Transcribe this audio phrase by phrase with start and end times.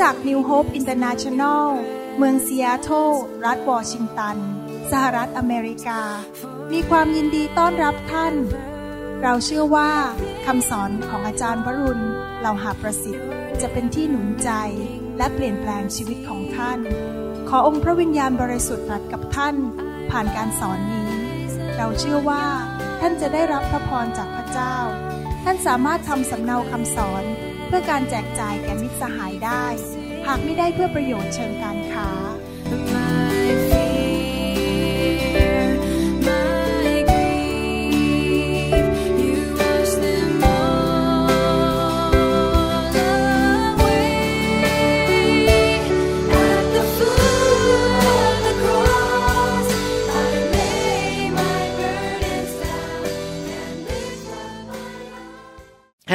[0.00, 1.64] จาก New Hope International
[2.18, 3.10] เมืองซีแอตเทิล
[3.44, 4.36] รัฐวอชิงตัน
[4.90, 6.00] สหรัฐอเมริกา
[6.72, 8.34] มีความยินดีต้อนรับท่าน
[9.22, 9.90] เราเชื่อว่า
[10.46, 12.04] คำสอนของอาจารย์วรุณ
[12.42, 13.26] เราหาประสิทธิ์
[13.62, 14.50] จะเป็นที่หนุนใจ
[15.16, 16.78] และเปลี่ยนแปลงชีวิตของท่าน
[17.48, 19.56] ขอองค์พระวิญญาณบริสุทธิ์ตรัสกับท่าน
[20.10, 21.10] ผ่านการสอนนี้
[21.76, 22.44] เราเชื่อว่า
[23.00, 24.76] ท่านจะได้รับพระพรจากพระเจ้า
[25.44, 27.24] ท่านสามารถทำสำเนาคำสอน
[27.70, 29.64] เพื่อการแจกจ่ายแก่มิตรสหายได้
[30.26, 32.08] หากไม่ได้เพื่อประโยชน์เชิงการค้า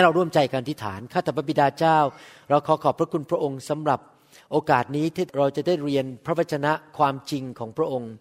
[0.06, 1.98] เราร่วมใจกันที่ฐาน ข้าแต่พระบิดาเจ้า
[2.50, 4.00] เราขอขอบพระคุณพระองค์สำหรับ
[4.52, 8.12] โอกาสนี้ที่เราจะได้เรียนพระวจนะความจริงของพระองค์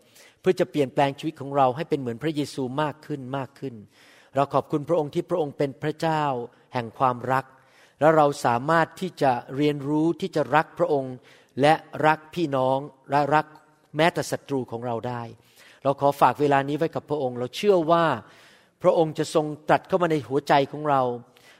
[0.41, 3.75] เพื่อจะเปลี่ยนแปลงชีวิตของเราให้เป็นเหมือนพระเยซูมากขึ้นมากขึ้น
[4.35, 6.23] เราขอบคุณพระองค์ที่พระองค์เป็นพระเจ้า
[6.75, 7.45] แห่งความรัก
[8.01, 11.15] และเราสามารถที่จะเรียนรู้ที่จะรักพระองค์
[11.61, 11.75] และ
[12.07, 12.79] รักพี่น้อง
[13.11, 13.47] และรัก
[13.97, 15.23] แม้แต่ศัตรูของเราได้
[15.83, 18.05] เราขอฝากเวลานี้ไว้กับพระองค์ เราเชื่อว่า
[18.83, 21.03] พระองค์จะทรงตรัสเข้ามาในหัวใจของเรา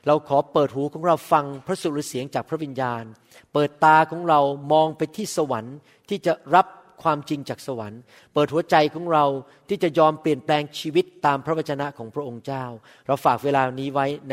[0.07, 3.05] เราขอเปิดหูของเราฟังพระสุรเสียงจากพระวิญญาณ
[3.53, 4.41] เปิดตาของเรา
[4.73, 5.77] มองไปที่สวรรค์
[6.09, 6.67] ที่จะรับ
[7.03, 8.01] ความจริงจากสวรรค์
[8.35, 9.25] เปิดหัวใจของเรา
[9.69, 12.65] ที่จะยอมเปลี่ยนแปลงชีวิตตามพระวจนะของพระองค์เจ้า
[13.07, 14.33] เราฝากเวลานี้ไว้ใน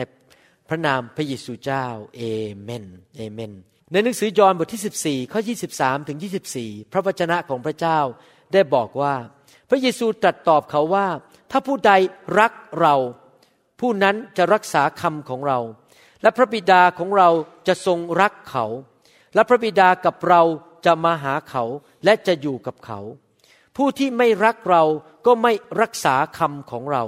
[0.70, 2.22] พระนามพระเยซูเจ้าเอ
[2.62, 2.86] เมน
[3.18, 3.54] เอเมน
[3.92, 5.42] ในหนังสือยอห์นบทที่ 14 ข้อ
[5.74, 6.18] 23 ถึง
[6.56, 8.00] 24 พระวจนะของพระเจ้า
[8.54, 9.14] ได้บอกว่า
[9.70, 11.08] พระเยซูตรัสตอบเขาว่า
[11.52, 11.92] ถ้าผู้ใด
[12.40, 12.96] รักเรา
[13.82, 15.60] ผู้นั้นจะรักษาคำของเรา
[16.22, 17.30] และพระบิดาของเรา
[17.68, 18.66] จะทรงรักเขา
[19.36, 20.42] และพระบิดากับเรา
[20.86, 21.64] จะมาหาเขา
[22.06, 23.00] และจะอยู่กับเขา
[23.78, 24.84] ผู้ที่ไม่รักเรา
[25.26, 27.04] ก็ไม่รักษาคำของเรา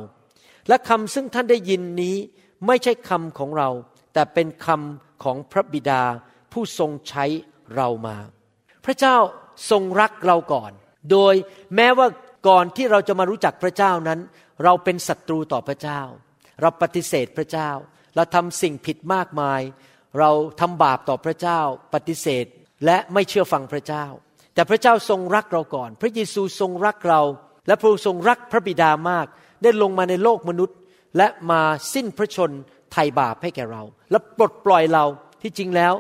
[0.68, 2.16] และคำซึ่งท่านได้ยินนี้
[2.68, 3.70] ไม่ใช่คำของเรา
[4.14, 6.04] แต่เป็นคำของพระบิดา
[6.52, 7.26] ผู้ทรงใช้
[7.76, 8.18] เรามา
[8.86, 9.16] พระเจ้า
[9.70, 10.72] ทรงรักเราก่อน
[11.12, 11.34] โดย
[11.76, 12.08] แม้ว่า
[12.48, 14.20] ก่อนที่เราจะมารู้จักพระเจ้านั้น
[14.64, 16.02] เราเป็นศัตรูต่อพระเจ้า
[16.62, 17.70] เราปฏิเสธพระเจ้า
[18.16, 19.62] เราทำสิ่งผิดมากมาย
[20.20, 21.60] เราทำบาปต่อพระเจ้า
[21.94, 22.46] ปฏิเสธ
[22.86, 24.06] และไม่เชื่อฟังพระเจ้า
[24.54, 27.22] แต่พระเจ้าทรงรักเราก่อน พระเยซูทรงรักเรา
[27.68, 29.26] และพระองค์ทรงรักพระบิดามาก
[29.64, 30.78] ได้ลงมาในโลกมนุษย์
[31.18, 31.62] และมา
[31.94, 32.52] สิ้นพระชน
[32.92, 35.06] ไถ่บาปให้แก่เรา และปลดปล่อยเรา
[35.42, 35.94] ที่จริงแล้ว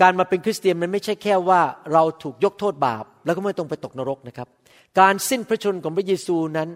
[0.00, 1.60] การมาเป็นคริสเตียนมันไม่ใช่แค่ว่า
[1.92, 4.48] เราถูกยกโทษบาป แล้วก็ไม่ต้องไปตกนรกนะครับ
[5.00, 6.68] การสิ้นพระชนของพระเยซูนั้น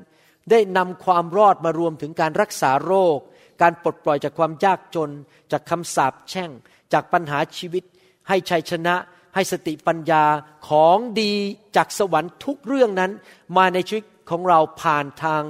[0.51, 3.19] ได้นำความรอดมารวมถึงการรักษาโรค
[3.63, 5.11] การปลดปล่อยจากความยากจน
[5.53, 6.51] จากคำสาปแช่ง
[6.93, 7.85] จากปัญหาชีวิต
[8.29, 8.95] ให้ชัยชนะ
[9.35, 10.25] ให้สติปัญญา
[10.69, 11.33] ของดี
[11.77, 13.13] จากสวรรค์ทุกเรื่องนั้น
[13.57, 15.43] มาในชีวิตของเราผ่านทาง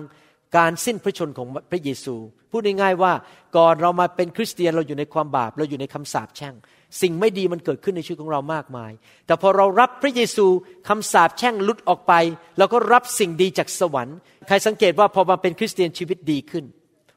[0.57, 2.17] การสิ้นพระชนของพระเยซู
[2.51, 3.13] พูดง่ายๆว่า
[3.57, 6.55] ก่อนเรามาเป็นคริสเตียนเราอยู่ในความบาปเราอยู่ในคำสาปแช่ง
[7.01, 8.93] สิ่งไม่ดีมันเกิดขึ้นในชีวิตของเรามากมาย
[9.27, 10.47] แต่พอเรารับพระเยซู
[10.89, 12.13] คำสาปแช่งลุดออกไป
[12.59, 16.65] เราก็รับสิ่งดีจากสวรรค์ ใครสังเกตว่าพอมาเป็นคริสเตียนชีวิตดีขึ้น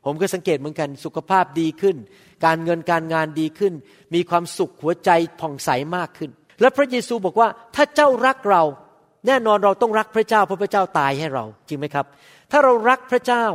[0.06, 1.95] ผมก็สังเกตเหมือนกันสุขภาพดีขึ้น
[2.45, 3.73] การเงินการงานดีขึ้น
[4.13, 6.31] มีความสุขหัวใจผ่องใสมากขึ้น
[6.62, 8.63] และพระเยซูบอกว่าถ้าเจ้ารักเรา
[9.28, 12.06] แน่นอนเราต้องรักพระเจ้าเพราะพระเจ้าตายให้เราจริงไหมครับ
[12.51, 13.45] ถ้าเรารักพระเจ้า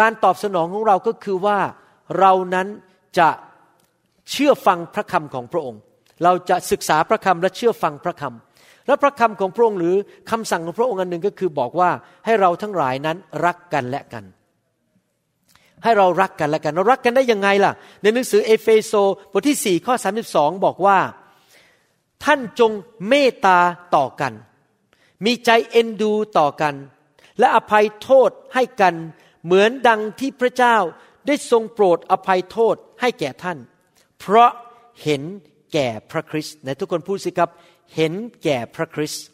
[0.00, 1.58] การตอบสนองของเราก็คือว่า
[2.18, 2.68] เรานั้น
[3.18, 3.28] จะ
[4.32, 5.80] เชื่อฟังพระคำของพระองค์
[6.24, 9.96] เราจะศึกษาพระคำและเชื่อฟังพระคำและพระคำของพระองค์หรือ
[10.30, 11.90] คำสั่งของพระองค์อันหนึ่งก็คือบอกว่า
[12.24, 14.24] ให้เราทั้งหลายนั้นรักกันและกัน
[15.84, 17.72] ให้เรารักกันและกันเรารักกันได้ยังไงล่ะ
[18.02, 18.92] ในหนังสือเอเฟโซ
[19.32, 19.94] บทที่ 4 ข้อ
[20.28, 20.98] 32 บอกว่า
[22.24, 22.72] ท่านจง
[23.08, 23.58] เมตตา
[23.96, 24.32] ต่อกัน
[25.24, 26.74] มีใจเอ็นดูต่อกัน
[27.38, 28.94] และอภัยโทษให้กัน
[29.44, 30.76] เหมือนดังที่พระเจ้า
[31.26, 33.58] ได้ทรงโปรดอภัยโทษให้แก่ท่าน
[34.22, 34.50] เพราะ
[35.02, 35.22] เห็น
[35.72, 37.50] แก่พระคริสต์ในทุกคนพูดสิครับ
[37.96, 38.12] เห็น
[38.44, 39.24] แก่พระคริสต์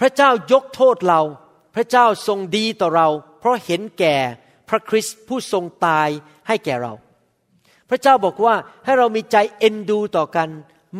[0.00, 1.20] พระเจ้ายกโทษเรา
[1.74, 3.08] พระเจ้าทรงดีต่อเรา
[3.40, 4.16] เพราะเห็นแก่
[4.68, 6.08] พระคริสต์ผู้ทรงตาย
[6.48, 6.92] ให้แก่เรา
[7.90, 8.54] พระเจ้าบอกว่า
[8.84, 10.48] ให้เรามีใจเอ็นดูต่อกัน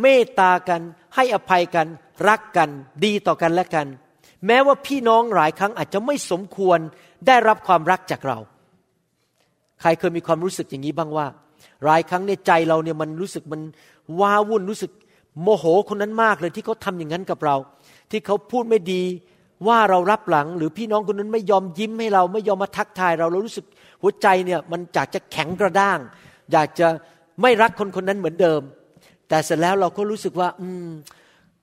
[0.01, 0.83] เมตตากัน
[1.15, 1.87] ให้อภัยกัน
[2.29, 2.71] รักกัน
[3.05, 3.87] ดีต่อกันและกัน
[4.47, 6.79] แม้ว่าพี่น้องหลายครั้งอาจจะไม่สมควร
[7.27, 8.39] ได้รับความรักจากเรา
[9.85, 11.27] ใครเคยมีความรู้สึกอย่างนี้บ้างว่า
[11.85, 13.61] หลายครั้งในใจเราเนี่ยมันรู้สึกมัน
[14.21, 14.91] ว้าวุ่นรู้สึก
[15.43, 17.57] โมโหคนนั้นมากเลยที่เขาทำอย่างนั้นกับเรา
[18.11, 19.03] ที่เขาพูดไม่ดี
[19.67, 23.67] ว่าเรารับหลัง หรือพี่น้องคนนั้นไม่ยอมยิ้มให้เราไม่ยอมมาทักทายเราเรารู้สึก
[24.03, 25.99] หัวใจเนี่ยมันอยากจะแข็งกระด้าง
[26.53, 26.87] อยากจะ
[27.43, 28.61] ไม่รักคนคนนั้นเหมือนเดิม
[29.29, 30.89] แต่เสร็จแล้วเราก็รู้สึกว่า อืม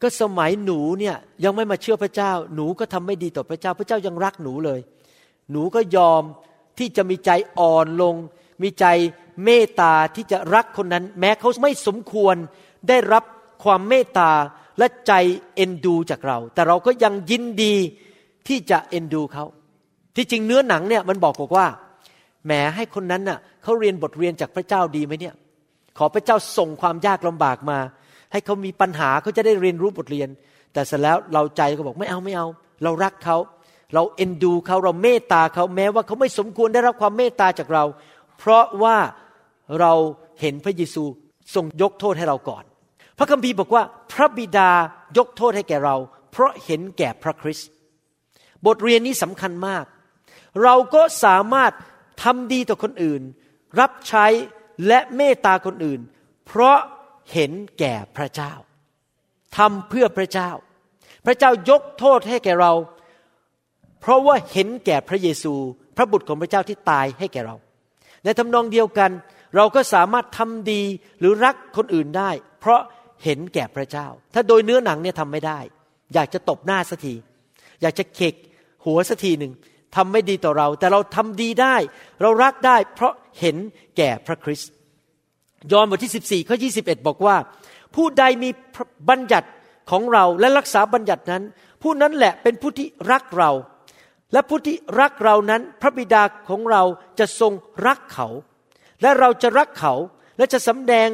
[0.02, 4.80] ก็สมัยหนูเนี่ยยังไม่มาเชื่อพระเจ้า หนูก็ทำไม่ดีต่อพระเจ้า พระเจ้ายังรักหนูเลย
[5.52, 6.24] หนูก็ยอม
[6.82, 8.16] ที่จะมีใจอ่อนลง
[8.62, 8.86] มีใจ
[9.44, 12.36] เมตตาที่จะรักคนนั้น แม้เขาไม่สมควร
[12.90, 13.24] ได้รับ
[13.64, 14.32] ความเมตตา
[14.78, 15.14] และใจ
[15.56, 17.76] เอ็นดูจากเรา แต่เราก็ยังยินดี
[18.48, 19.46] ที่จะเอ็นดูเขา
[20.16, 21.68] ที่จริงเนื้อหนังเนี่ยมันบอกบอกว่า
[22.46, 25.36] แหมให้คนนั้นน่ะเขาเรียนบทเรียนจากพระเจ้าดีไหมเนี่ย
[25.98, 27.80] ขอพระเจ้าส่งความยากลำบากมา
[28.32, 30.30] ให้เขามีปัญหาเขาจะได้เรียนรู้บทเรียน
[30.74, 32.48] แต่เสร็จแล้วเราใจก็บอกไม่เอาไม่เอา
[32.84, 33.38] เรารักเขา
[33.94, 37.84] เราเอ็นดูเขาเราเมตตาเขาแม้ว่าเขาไม่สมควรได้รับความเมตตาจากเรา
[38.40, 38.98] เพราะว่า
[39.80, 39.94] เรา
[40.42, 41.04] เห็นพระเยซู
[41.54, 42.64] ทรงยกโทษให้เราก่อน
[43.18, 44.72] พระคัมภีร์บอกว่าพระบิดา
[45.18, 45.96] ยกโทษให้แก่เรา
[46.32, 47.70] เพราะเห็นแก่พระคริสต์
[48.66, 49.86] บทเรียนนี้สำคัญมาก
[50.64, 51.72] เราก็สามารถ
[52.24, 53.22] ทำดีต่อคนอื่น
[53.80, 54.26] รับใช้
[54.88, 56.00] และเมตตาคนอื่น
[56.48, 56.78] เพราะ
[57.34, 58.54] เห็นแก่พระเจ้า
[59.58, 60.50] ทำเพื่อพระเจ้า
[61.26, 62.74] พระเจ้ายกโทษให้แก่เรา
[64.02, 65.54] เพราะว่าเห็นแก่พระเยซู
[65.98, 67.56] พระบุตรของพระเจ้าที่ตายให้แก่เรา
[68.24, 69.12] ในทำนองเดียวกัน
[69.56, 70.82] เราก็สามารถทำดี
[71.20, 72.82] หรือรักคนอื่นได้ เพราะ
[73.24, 75.60] เห็นแก่พระเจ้า ถ้าโดยเนื้อหนังเนี่ยทำไม่ได้
[76.14, 77.16] อยากจะตบหน้าสักที
[77.82, 78.36] อยากจะเขก
[78.86, 79.54] หัวสักทีหนึ่ง
[79.96, 81.76] ทำไม่ดีต่อเรา แต่เราทำดีได้
[82.22, 83.58] เรารักได้ เพราะเห็น
[83.98, 84.72] แก่พระคริสต์
[85.72, 87.36] ยอห์นบทที่ 14ข้อ21บอกว่า
[87.96, 88.50] ผู้ใดมี
[89.10, 89.50] บัญญัติ
[89.92, 91.44] ของเราและรักษาบัญญัตินั้น
[91.82, 93.52] ผู้นั้นแหละเป็นผู้ที่รักเรา
[94.34, 96.84] และผู้ที่รักเรานั้นพระบิดาของเรา
[97.20, 97.54] จะทรง
[97.88, 98.28] รักเขา
[99.02, 99.94] และเราจะรักเขา
[100.38, 101.10] และจะสำแดง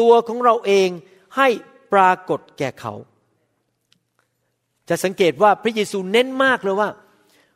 [0.00, 0.88] ตัวของเราเอง
[1.36, 1.48] ให้
[1.92, 2.94] ปรากฏแก่เขา
[4.88, 6.88] จะสังเกตว่าพระเยซูเน้นมากเลยว่า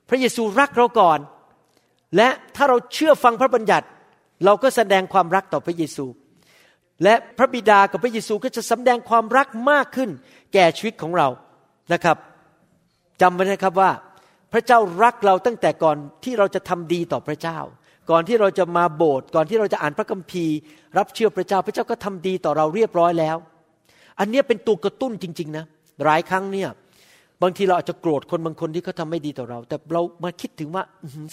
[0.08, 1.18] พระเยซูรักเราก่อน
[2.16, 3.86] และถ้าเราเชื่อฟังพระบัญญัติ
[4.44, 6.06] เราก็แสดงความรักต่อพระเยซู
[7.04, 10.10] และพระบิดากับพระเยซูก็จะสำแดงความรักมากขึ้น
[10.52, 11.28] แก่ชีวิตของเรา
[11.92, 12.16] นะครับ
[13.20, 13.90] จำไว้นะครับว่า
[14.56, 17.58] ระเจ้ารักเราตั้งแต่ก่อนที่เราจะทำดีต่อพระเจ้า
[18.10, 20.56] ก่อนที่เราจะมาโบสถ์ก่อนที่เราจะอ่านพระคัมภีร์
[20.98, 23.36] รับเชื่อพระเจ้า พระเจ้าก็ทำดีต่อเราเรียบร้อยแล้ว
[24.18, 25.64] อันนี้เป็นตัวกระตุ้นจริง ๆ นะ
[26.04, 26.68] หลายครั้งเนี่ย
[27.42, 30.84] บางทีเราอาจจะโกรธคนบางคนที่เขาทาไม่ดีต่อเรา แต่เรามาคิดถึงว่า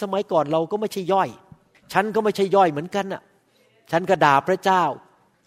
[0.01, 1.29] สมัยก่อนเราก็ไม่ใช่ย่อย
[1.93, 3.21] ฉันก็ไม่ใช่ย่อยเหมือนกันน่ะ
[3.91, 4.83] ฉันก็ด่าพระเจ้า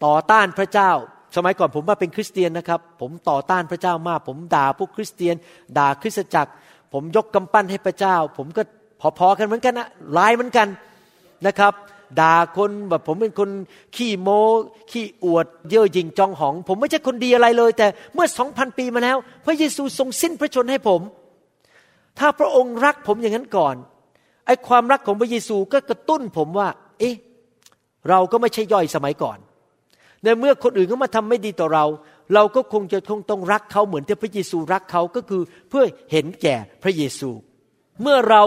[0.04, 0.90] ต่อต้านพระเจ้า
[1.36, 5.34] สมัยก่อนผมมาเป็นคริสเตียนนะครับ ผมต่อต้านพระเจ้ามาก ผมด่าพวกคริสเตียน
[5.78, 6.52] ด่าคริสตจักร
[6.92, 8.62] ผมยกกำปั้นให้พระเจ้า ผมก็
[9.18, 10.68] พอๆกันเหมือนกันนะร้ายเหมือนกัน
[11.46, 11.72] นะครับ
[12.20, 13.50] ด่าคนแบบผมเป็นคน
[13.96, 14.40] ขี้โม้
[14.90, 21.00] ขี้อวด เย่อหยิ่งจองหอง ผมไม่ใช่คนดีอะไรเลย แต่เมื่อสองพันปีมาแล้ว พระเยซูทรงสิ้นพระชนให้ผม
[22.18, 23.74] ถ้าพระองค์รักผมอย่างนั้นก่อน
[24.46, 26.68] ไอ้ความรักของพระเยซูก็กระตุ้นผมว่า
[26.98, 27.14] เอ๊ะ
[28.08, 29.38] เราก็ไม่ใช่ย่อยสมัยก่อน
[30.22, 31.84] ในเมื่อคนอื่นเขามาทำไม่ดีต่อเรา
[32.34, 37.30] เราก็คงจะคงต้องรักเขาเหมือนที่พระเยซูรักเขาก็คือเพื่อเห็นแก่พระเยซู
[38.02, 38.42] เมื่อเรา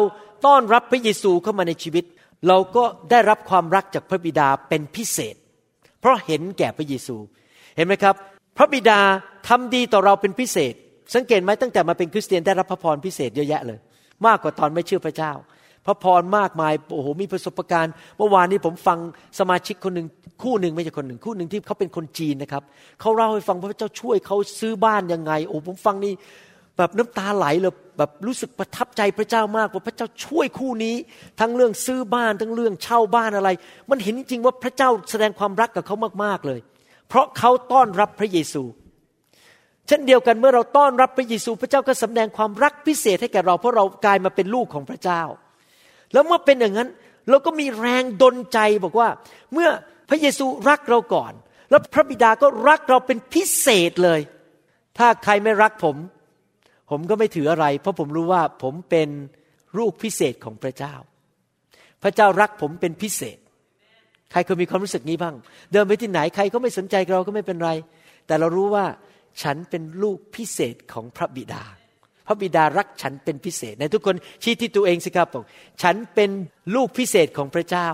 [0.45, 2.03] ต้อนรับพระเยซูเข้ามาในชีวิต
[2.47, 5.35] เราก็ได้รับความรักจากพระบิดาเป็นพิเศษ
[6.01, 7.15] เพราะเห็นแก่พระเยซู
[7.75, 8.15] เห็นไหมครับ
[8.57, 8.99] พระบิดา
[9.47, 10.73] ทำดีต่อเราเป็นพิเศษ
[11.15, 13.79] สังเกตไหมตั้งแต่มาเป็นคริสเตียนได้รับพระพรพิเศษเยอะแยะเลย
[14.25, 15.31] มากกว่าตอนไม่เชื่อพระเจ้า
[15.89, 18.97] ระพรมากมายโอ้โหมีประสบการณ์เมื่อวานนี้ผมฟัง
[19.39, 20.07] สมาชิกคนหนึ่ง
[20.43, 22.63] คู่หนึ่งไม่ใช่คนหนึ่งคู่หนึ่งที่เขาเป็นคนจีนนะครับ
[23.01, 26.13] เขาเล่าให้ฟังว่าพระเจ้าช่วยเขาซื้อบ้านยังไง โอ้ผมฟังนี่
[26.77, 30.95] แบบน้ำตาไหลเลยแบบรู้สึกประทับใจพระเจ้ามากว่าพระเจ้าช่วยคู่นี้
[31.39, 33.49] ทั้งเรื่องซื้อบ้านทั้งเรื่องเช่าบ้านอะไร
[33.89, 36.59] มันเห็นจริงๆว่าพระเจ้าแสดงความรักกับเขามากๆเลย
[37.09, 38.63] เพราะเขาต้อนรับพระเยซู
[39.87, 45.21] เช่นเดียวกันเมื่อเราต้อนรับพระเยซู พระเจ้าก็สำแดงความรักพิเศษให้แก่เราเพราะเรากลายมาเป็นลูกของพระเจ้า
[46.13, 46.89] แล้วเมื่อเป็นอย่างนั้น
[47.29, 49.09] เราก็มีแรงดลใจบอกว่า
[49.53, 49.69] เมื่อ
[50.09, 51.33] พระเยซูรักเราก่อน
[51.69, 54.19] แล้วพระบิดาก็รักเราเป็นพิเศษเลย
[54.97, 55.95] ถ้าใครไม่รักผม
[56.89, 59.09] ผมก็ไม่ถืออะไร เพราะผมรู้ว่าผมเป็น
[59.77, 60.95] ลูกพิเศษของพระเจ้า
[62.03, 63.37] พระเจ้ารักผมเป็นพิเศษ
[64.31, 65.35] ใครเคยมีความรู้สึกนี้บ้าง
[65.71, 67.71] เดินไปที่ไหนใครก็ไม่สนใจเราก็ไม่เป็นไร
[68.27, 68.85] แต่เรารู้ว่า
[69.41, 71.63] ฉันเป็นลูกพิเศษของพระบิดา
[72.29, 75.45] ระบิดารักฉันเป็นพิเศษในทุกคนชี้ที่ตัวเองสิครับบอก
[75.81, 76.29] ฉันเป็น
[76.75, 77.89] ลูกพิเศษของพระเจ้า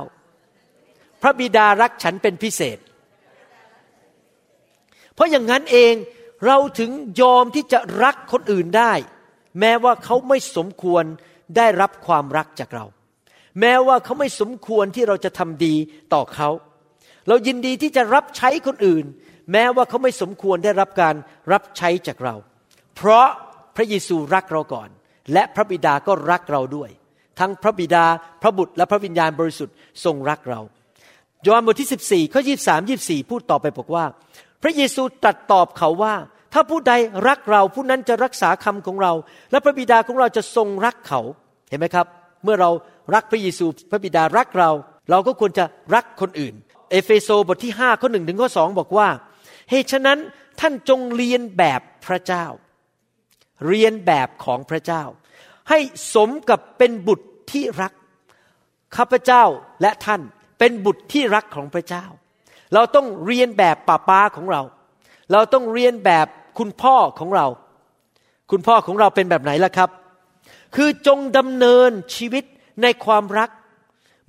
[1.22, 2.78] พระบิดารักฉันเป็นพิเศษ
[5.14, 5.94] เพราะอย่างนั้นเอง
[6.46, 8.94] เราถึงยอมที่จะรักคนอื่นได้
[9.60, 11.04] แม้ว่าเขาไม่สมควร
[11.58, 12.86] ได้รับความรักจากเรา
[13.60, 15.76] แม้ว่าเขาไม่สมควรที่เราจะทำดี
[16.14, 16.50] ต่อเขา
[17.28, 19.06] เรายินดีที่จะรับใช้คนอื่น
[19.52, 21.16] แม้ว่าเขาไม่สมควรได้รับการ
[21.52, 22.36] รับใช้จากเรา
[22.96, 23.28] เพราะ
[23.76, 24.90] พระเยซูรักเราก่อน
[25.34, 26.90] และพระบิดาก็รักเราด้วย
[27.40, 28.06] ทั้งพระบิดา
[28.42, 30.62] พระบุตรและพระวิญญาณบริสุทธิ์ทรงรักเรา
[31.48, 34.06] ยอห์นบทที่ 14ข้อ23 24พูดต่อไปบอกว่า
[34.64, 36.16] พระเยซูตรัสตอบเขาว่า
[36.54, 36.94] ถ้าผู้ใด
[37.28, 39.14] รักเราผู้นั้นจะรักษาคำของเรา
[39.52, 41.22] และพระบิดาของเราจะทรงรักเขา
[41.70, 42.08] เห็นไหมครับ
[42.44, 42.70] เมื่อเรา
[43.14, 44.72] รักพระเยซูพระบิดารักเรา
[45.12, 45.66] เราก็ควรจะ
[45.96, 46.54] รักคนอื่น
[46.92, 49.08] เอเฟโซบทที่5ข้อหนึ่งถึงข้อสองบอกว่า
[49.70, 50.20] เหตุฉะนั้น
[50.60, 52.46] ท่านจงเรียนแบบพระเจ้า
[53.68, 55.04] เรียนแบบของพระเจ้า
[55.70, 55.80] ให้
[56.14, 57.94] สมกับเป็นบุตรที่รัก
[58.96, 59.44] ข้าพเจ้า
[59.82, 60.22] และท่าน
[60.60, 62.06] เป็นบุตรที่รักของพระเจ้า
[62.74, 64.62] เราต้องเรียนแบบป้าป้าของเรา
[65.32, 66.28] เราต้องเรียนแบบ
[66.60, 67.48] คุณพ่อของเรา
[68.52, 69.90] คุณพ่อของเราเป็นแบบไหนล่ะครับ
[70.76, 72.44] คือจงดำเนินชีวิต
[72.82, 73.50] ในความรัก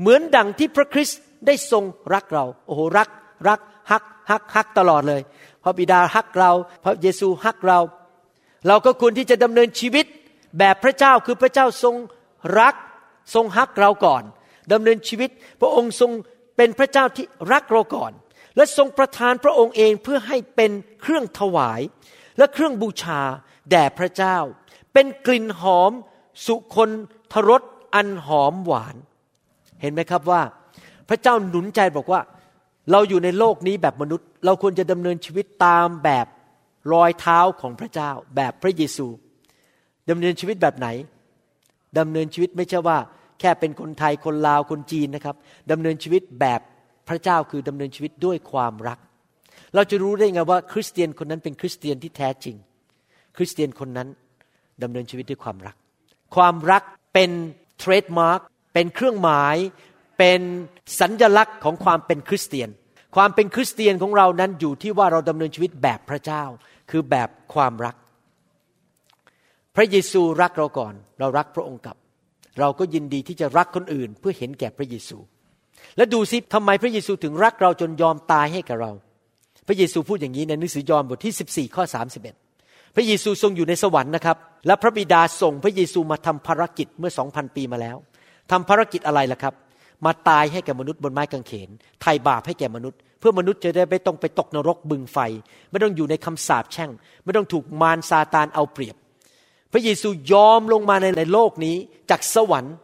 [0.00, 3.08] เหมือนดังที่พระคริสต์ได้ทรงรักเรา โอ้โหรัก
[3.48, 5.22] รักฮักฮักฮักตลอดเลย
[5.62, 6.50] พระบิดาฮักเรา
[6.84, 7.78] พระเยซูฮักเรา
[8.66, 10.06] เราก็ควรที่จะดำเนินชีวิต
[10.58, 11.94] แบบพระเจ้าคือพระเจ้าทรง
[12.60, 12.74] รัก
[13.34, 14.22] ทรงฮักเราก่อน
[14.72, 15.30] ดำเนินชีวิต
[15.60, 16.10] พระองค์ทรง
[16.56, 18.12] เป็นพระเจ้าที่รักเราก่อน
[18.56, 20.70] และทรงประทานพระองค์เองเพื่อให้เป็น
[21.02, 21.80] เครื่องถวาย
[22.38, 23.20] และเครื่องบูชา
[23.70, 24.36] แด่พระเจ้า
[24.92, 25.92] เป็นกลิ่นหอม
[26.46, 26.90] สุคน
[27.32, 27.62] ทรส
[27.94, 28.96] อันหอมหวาน
[29.80, 30.42] เห็นไหมครับว่า
[31.08, 32.20] พระเจ้าหนุนใจบอกว่า
[32.92, 36.26] เราอยู่ในโลกนี้แบบมนุษย์ เราควรจะดำเนินชีวิตตามแบบ
[36.92, 39.06] รอยเท้าของพระเจ้าแบบพระเยซู
[40.10, 40.88] ดำเนินชีวิตแบบไหน
[41.98, 42.98] ดำเนินชีวิตไม่ใช่ว่า
[43.40, 45.36] แค่เป็นคนไทยคนลาวคนจีนนะครับ
[45.70, 46.60] ดำเนินชีวิตแบบ
[47.08, 48.98] พระเจ้าคือดำเนินชีวิตด้วยความรัก
[49.74, 52.56] เราจะรู้ได้ไงว่า คริสเตียนคนนั้นเป็นคริสเตียนที่แท้จริง
[53.36, 54.08] คริสเตียนคนนั้น
[54.82, 55.76] ดำเนินชีวิตด้วยความรัก
[56.36, 56.82] ความรัก
[57.14, 57.30] เป็น
[57.78, 58.40] trademark
[58.74, 59.56] เป็นเครื่องหมาย
[60.18, 60.40] เป็น
[61.00, 62.68] สัญลักษณ์ของความเป็นคริสเตียน
[63.16, 66.42] ความเป็นคริสเตียนของเรานั้นอยู่ที่ว่าเราดำเนินชีวิตแบบพระเจ้า
[66.90, 67.96] คือแบบความรัก
[69.76, 71.96] พระเยซูรักเราก่อน เรารักพระองค์กลับ
[72.60, 75.18] เราก็ยินดีที่จะรักคนอื่น เพื่อเห็นแก่พระเยซู
[75.96, 78.92] และดูสิทำไมพระเยซูถึงรักเราจนยอมตายให้กับเรา
[79.66, 81.84] พระเยซูพูดอย่างนี้ในหนังสือยอห์นบทที่ 14 ข้อ
[82.40, 87.96] 31 พระเยซูทรงอยู่ในสวรรค์นะครับ และพระบิดาส่งพระเยซูมาทำภารกิจเมื่อ2,000ปีมาแล้ว
[88.50, 89.54] ทำภารกิจอะไรล่ะครับ
[90.04, 91.68] มาตายให้แก่มนุษย์บนไม้กางเขน
[92.02, 95.18] ไถ่บาปให้แก่มนุษย์ เพื่อมนุษย์จะได้ไม่ต้องไปตกนรกบึงไฟ
[95.70, 96.90] ไม่ต้องอยู่ในคำสาปแช่ง
[97.24, 98.96] ไม่ต้องถูกมารซาตานเอาเปรียบ
[99.72, 101.76] พระเยซูยอมลงมาในในโลกนี้
[102.10, 102.74] จากสวรรค์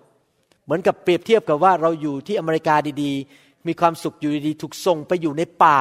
[0.64, 5.78] เหมือนกับเปรียบเทียบกับว่าเราอยู่ที่อเมริกาดีๆ มีความสุขอยู่ดีๆถูกส่งไปอยู่ในป่า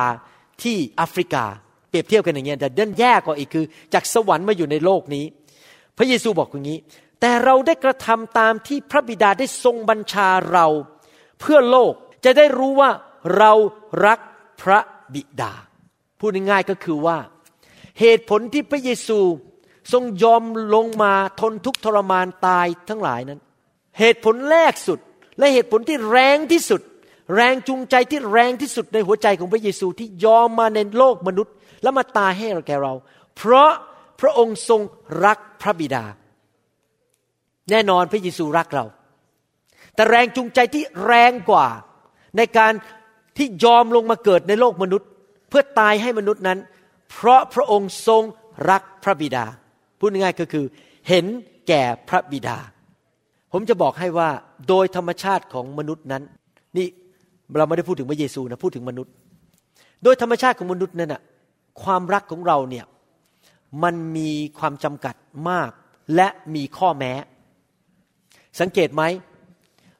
[0.63, 1.45] ที่แอฟริกา
[1.89, 5.25] เปรียบเทียบกันอย่างเงี้ยแต่เดินแย่กว่าอีกคือ จากสวรรค์มาอยู่ในโลกนี้
[5.97, 6.79] พระเยซูบอกอย่างนี้
[7.21, 10.67] แต่เราได้กระทำตามที่พระบิดาได้ทรงบัญชาเรา
[11.39, 11.93] เพื่อโลก
[12.25, 12.89] จะได้รู้ว่า
[13.37, 13.51] เรา
[14.05, 14.19] รัก
[14.61, 14.79] พระ
[15.13, 15.53] บิดา
[16.19, 17.17] พูดง่ายๆก็คือว่า
[17.99, 19.19] เหตุผลที่พระเยซู
[19.93, 20.43] ทรงยอม
[20.75, 23.39] ลงมาทนทุกข์ทรมานตายทั้งหลายนั้น
[23.99, 24.99] เหตุผลแรกสุด
[25.37, 26.81] และเหตุผลที่แรงที่สุด
[27.35, 31.53] แรงจูงใจที่แรงที่สุดในหัวใจของพระเยซูที่ยอมมาในโลกมนุษย์
[31.83, 32.93] แล้วมาตายให้เราแก่เรา
[33.35, 33.71] เพราะ
[34.19, 34.81] พระองค์ทรง
[35.25, 36.03] รักพระบิดา
[37.69, 38.85] แน่นอนพระเยซูรักเรา
[39.95, 41.67] แต่แรงจูงใจที่แรงกว่า
[42.37, 42.73] ในการ
[43.37, 45.09] ที่ยอมลงมาเกิดในโลกมนุษย์
[45.49, 46.59] เพื่อตายให้มนุษย์นั้น
[47.11, 48.23] เพราะพระองค์ทรง
[48.69, 49.45] รักพระบิดา
[49.99, 50.65] พูดง่ายๆก็คือ
[51.09, 51.25] เห็น
[51.67, 52.57] แก่พระบิดา
[53.51, 54.29] ผมจะบอกให้ว่า
[54.67, 56.23] โดยธรรมชาติของมนุษย์นั้น
[56.77, 56.87] นี่
[57.57, 59.13] เราไม่ได้พูดถึงพระเยซูนะพูดถึงมนุษย์
[60.03, 61.21] โดยธรรมชาติของมนุษย์นั้นน่ะ
[61.83, 62.85] ความรักของเราเนี่ย
[63.83, 65.15] มันมีความจำกัด
[65.49, 65.69] มาก
[66.15, 67.13] และมีข้อแม้
[68.59, 69.03] สังเกตไหม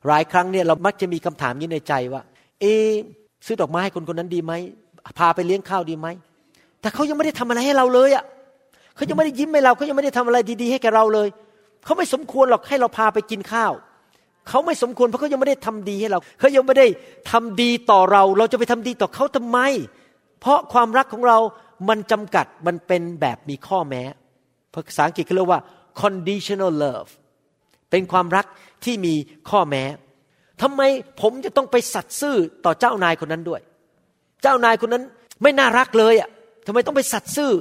[0.08, 2.22] หลายครั้งเนี่ยเรามักจะมีคำถามนี้ในใจว่า
[2.62, 2.66] เอ
[3.46, 4.54] ซื้อดอกไม้ให้คนคนนั้นดีไหม
[5.20, 6.08] พาไปเลี้ยงข้าวดีไหม
[6.82, 8.24] แต่เขายังไม่ได้ทำอะไรให้เราเลยอะ
[8.96, 11.28] เขายังไม่ได้ยิ้มให้เราเขายังไม่ได้ทำอะไรดีๆให้แกเราเลย
[11.86, 13.72] เขาไม่สมควรหรอกให้เราพาไปกินข้าว
[14.50, 16.88] เขาไม่สมควรเพราะเขายังไม่ได้ทำดีให้เราเขายังไม่ได้
[17.32, 19.60] ทำดีต่อเรา เราจะไปทำดีต่อเขาทำไม
[20.42, 21.38] เพราะความรักของเรา
[21.90, 24.04] มันจำกัดมันเป็นแบบมีข้อแม้
[24.74, 25.62] ภาษาอังกฤษเขาเรียกว่า
[26.02, 27.10] conditional love
[27.90, 28.46] เป็นความรัก
[28.84, 29.14] ที่มี
[29.50, 29.84] ข้อแม้
[30.62, 30.82] ทำไม
[31.22, 33.62] ผมจะต้องไปสัตย์ซื่อต่อเจ้านายคนนั้นด้วย
[34.42, 35.04] เจ้านายคนนั้น
[35.42, 36.30] ไม่น่ารักเลยอะ
[36.68, 37.52] ทำไมต้องไปสัตย์ซื่อ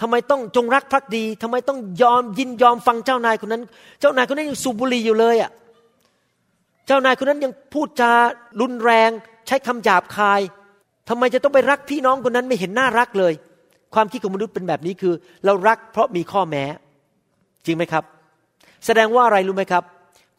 [0.00, 3.62] ทำไมต้องจงรักภักดีทำไมต้องยอมยินยอมฟังเจ้านายคนนั้น
[4.00, 5.50] เจ้านายคนนั้นยังสูบบุหรี่อยู่เลยอะ
[6.86, 8.12] เจ้านายคนนั้นยังพูดจา
[8.60, 9.10] รุนแรง
[9.46, 10.40] ใช้คำหยาบคาย
[11.08, 13.32] ทำไมจะต้องไปรักพี่น้องคนนั้นไม่เห็นน่ารักเลย
[13.94, 16.64] ความคิดของมนุษย์เป็นแบบนี้คือ เรารักเพราะมีข้อแม้
[17.64, 18.04] จริงไหมครับ
[18.86, 19.84] แสดงว่าอะไรรู้ไหมครับ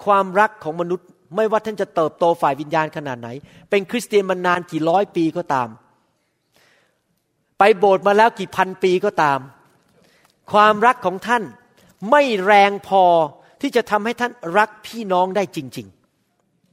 [0.05, 3.30] ความรักของมนุษย์ ไม่ว่าท่านจะเติบโตฝ่ายวิญญาณขนาดไหน
[3.70, 5.70] เป็นคริสเตียนมานานกี่ร้อยปีก็ตาม
[7.58, 9.40] ไปโบสถ์มาแล้วกี่พันปีก็ตาม
[10.52, 11.44] ความรักของท่าน
[12.12, 13.04] ไม่แรงพอ
[13.62, 15.88] ที่จะทำให้ท่านรักพี่น้องได้จริง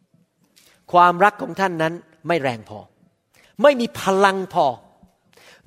[0.03, 1.95] ๆ ความรักของท่านนั้น
[2.29, 2.79] ไม่แรงพอ
[3.63, 4.67] ไม่มีพลังพอ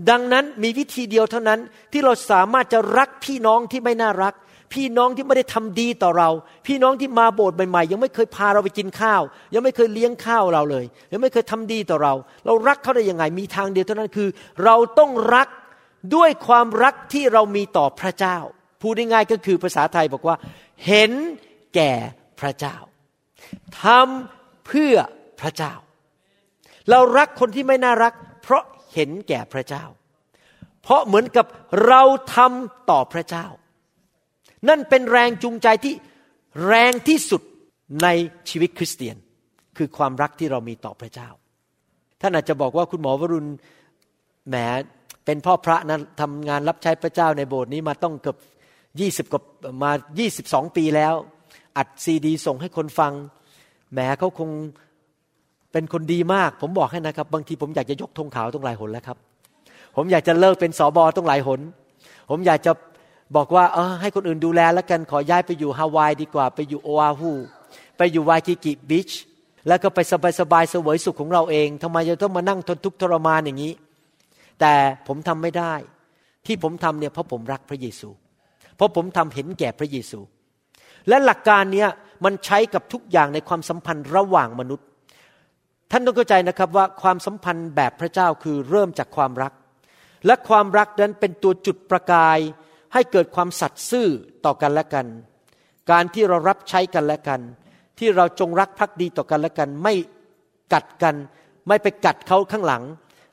[0.10, 1.60] ดังนั้นมีวิธีเดียวเท่านั้น
[1.92, 4.34] ที่เราสามารถจะรักพี่น้องที่ไม่น่ารัก
[4.74, 6.30] พี่น้องที่ไม่ได้ทำดีต่อเรา
[6.68, 9.22] พี่น้องที่มาโบสถ์ใหม่ๆ ยังไม่เคยพาเราไปกินข้าว
[9.54, 12.14] ยังไม่เคยเลี้ยงข้าวเราเลย ยังไม่เคยทำดีต่อเรา
[12.46, 14.30] เรารักเขาได้ยังไง มีทางเดียวเท่านั้นคือ
[14.64, 15.48] เราต้องรัก
[16.16, 18.38] ด้วยความรักที่เรามีต่อพระเจ้า
[18.82, 20.36] พูดง่ายๆก็คือภาษาไทยบอกว่า
[20.86, 21.12] เห็น
[21.76, 21.92] แก่
[22.40, 22.76] พระเจ้า
[23.84, 24.96] ทำเพื่อ
[25.42, 25.74] พระเจ้า
[26.90, 28.14] เรารักคนที่ไม่น่ารัก
[28.44, 28.64] เพราะ
[28.94, 29.86] เห็นแก่พระเจ้า
[30.84, 31.46] เพราะเหมือนกับ
[31.88, 32.02] เรา
[32.36, 33.46] ทำต่อพระเจ้า
[34.70, 35.94] นั่นเป็นแรงจูงใจที่
[36.68, 37.42] แรงที่สุด
[38.04, 38.08] ใน
[38.50, 39.16] ชีวิตคริสเตียน
[39.78, 41.30] คือความรักที่เรามีต่อพระเจ้า
[42.22, 43.50] ท่านอาจจะบอกว่าคุณหมอวรุณ
[44.50, 44.56] แหม
[45.26, 48.38] เป็นพ่อพระนะทำงานรับใช้พระเจ้าในโบสถ์นี้มาต้องเกือบ
[49.00, 49.42] ยี่สิบกว่า
[49.84, 51.14] มายี่สิบสองปีแล้ว
[51.78, 53.14] อัดซีดี ส่งให้คนฟัง
[53.94, 54.50] แหมเขาคง
[55.72, 59.18] เป็นคนดีมาก ผมบอกให้นะครับ บางทีผมอยากจะยกธงขาวต้องหลายหนแล้วครับ
[59.96, 61.60] ผมอยากจะเลิกเป็นสอบอต้องหลายหน
[62.30, 62.72] ผมอยากจะ
[63.36, 67.32] บอกว่าเออให้คนอื่นดูแลแล้วกันขอย้ายไปอยู่ฮาวายดีกว่า ไปอยู่โออาฮู
[67.98, 69.12] ไปอยู่วากิกิบีช
[69.68, 70.00] แล้วก็ไป
[70.40, 73.74] สบายๆเสวยสุขของเราเองทำไมจะต้องมานั่งทนทุกข์ทรมานอย่างนี้
[74.60, 74.74] แต่
[75.08, 75.74] ผมทำไม่ได้
[76.46, 78.10] ที่ผมทำเนี่ยเพราะผมรักพระเยซู
[78.76, 80.20] เพราะผมทำเห็นแก่พระเยซู
[81.08, 81.90] และหลักการเนี้ย
[82.26, 84.88] มันใช้กับทุกอย่างในความสัมพันธ์ระหว่างมนุษย์
[85.92, 89.54] ท่านต้องเข้าใจนะครับว่าความสัมพันธ์แบบพระเจ้าคือเริ่มจากความรัก
[90.26, 92.40] และความรักนั้นเป็นตัวจุดประกาย
[92.94, 94.08] ให้เกิดความสัตย์ซื่อ
[94.46, 95.06] ต่อกันและกัน
[95.92, 97.42] การที่เรารับใช้กันและกัน
[98.00, 99.94] ที่เราจงรักภักดีต่อกันและกัน ไม่
[100.74, 101.16] กัดกัน
[101.68, 102.84] ไม่ไปกัดเขาข้างหลัง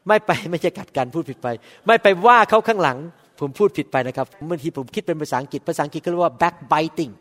[0.09, 1.49] ไม่ไปไม่ใช่กัดกันพูดผิดไป
[1.87, 2.99] ไม่ไปว่าเขาข้างหลัง
[3.41, 7.13] ผมพูดผิดไปนะครับบางทีผมคิดเป็นภาษาอังกฤษภาษาอังกฤษก็เรียกว่า backbiting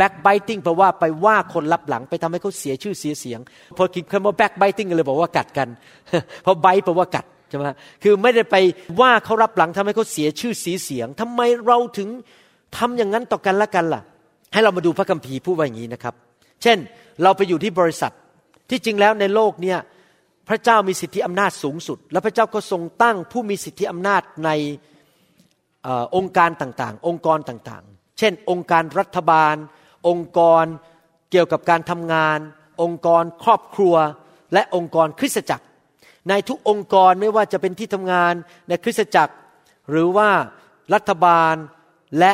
[0.00, 3.40] backbiting แปลว่าไปว่าคนรับหลังไปทำให้เขาเสียชื่อเสียเสียง
[3.76, 5.68] พอคิดคำว่า backbiting เลยบอกว่ากัดกัน
[6.42, 7.24] เพราะ bite แปลว่ากัด
[7.56, 7.70] ช่ไหม
[8.02, 8.56] คือไม่ได้ไป
[9.00, 12.08] ว่าเขารับหลังทำให้เขาเสียชื่อเสียเสียงทำไมเราถึง
[12.76, 14.02] ทำอย่างนั้นต่อกันละกันล่ะ
[14.52, 16.14] ให้เรามาดูพระคัมภีร์พูดว่าอย่างนี้นะครับ
[16.62, 16.78] เช่น
[17.22, 18.12] เราไปอยู่ที่บริษัท
[18.70, 19.78] ที่จริงแล้วในโลกเนี่ย
[20.48, 24.50] พระเจ้ามีสิทธิอำนาจสูงสุด และพระเจ้าก็ทรงตั้งผู้มีสิทธิอำนาจใน
[25.86, 29.54] ออองค์การต่างๆ องค์กรต่างๆ เช่น องค์การรัฐบาล
[30.08, 30.64] องค์กร
[31.30, 32.38] เกี่ยวกับการทำงาน
[32.82, 33.94] องค์กรครอบครัว
[34.52, 35.64] และองค์กรคริสตจักร
[36.28, 38.34] ในทุกองค์กรไม่ว่าจะเป็นที่ทำงาน
[38.68, 39.34] ในคริสตจักร
[39.90, 40.28] หรือว่า
[40.94, 41.54] รัฐบาล
[42.18, 42.32] และ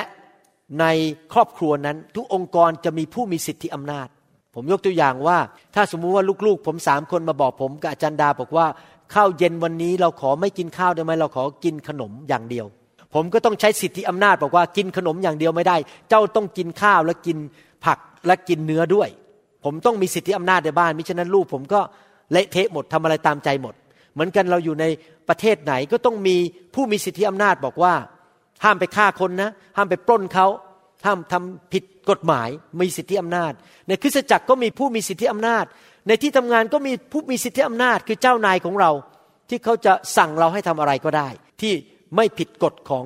[0.81, 0.87] ใน
[1.33, 4.09] ครอบครัวนั้น ทุกองค์กรจะมีผู้มีสิทธิอำนาจ
[4.55, 5.39] ผมยกตัวอย่างว่า
[5.75, 8.67] ถ้าสมมุติว่าลูกๆ ผมสามคนมาบอกผมกับอาจารย์ดาบอกว่า
[9.15, 12.67] ข้าวเย็นวันนี้เราขอไม่กินข้าวได้ไหมเราขอกินขนมอย่างเดียว
[13.15, 15.77] ผมก็ต้องใช้สิทธิอำนาจบอกว่ากินขนมอย่างเดียวไม่ได้
[16.09, 17.39] เจ้าต้องกินข้าวและกิน
[17.85, 19.09] ผักและกินเนื้อด้วย
[19.65, 21.81] ผมต้องมีสิทธิอำนาจในบ้านมิฉะนั้นลูกผมก็
[22.33, 23.75] เละเทะหมดทำอะไรตามใจหมด
[24.15, 24.85] เหมือนกันเราอยู่ใน
[25.29, 26.37] ประเทศไหนก็ต้องมี
[26.75, 27.95] ผู้มีสิทธิอำนาจบอกว่า
[28.65, 30.47] ห้ามไปฆ่าคนนะ ห้ามไปปล้นเขา
[31.07, 32.49] ห้ามทำผิดกฎหมาย
[32.81, 33.53] มีสิทธิอำนาจ
[33.89, 35.65] ในคริสตจักรก็มีผู้มีสิทธิอำนาจ
[36.09, 38.91] ในที่ทำงานก็มีผู้มีสิทธิอำนาจคือเจ้านายของเรา
[39.49, 41.29] ที่เขาจะสั่งเราให้ทำอะไรก็ได้
[41.61, 41.73] ที่
[42.17, 43.05] ไม่ผิดกฎของ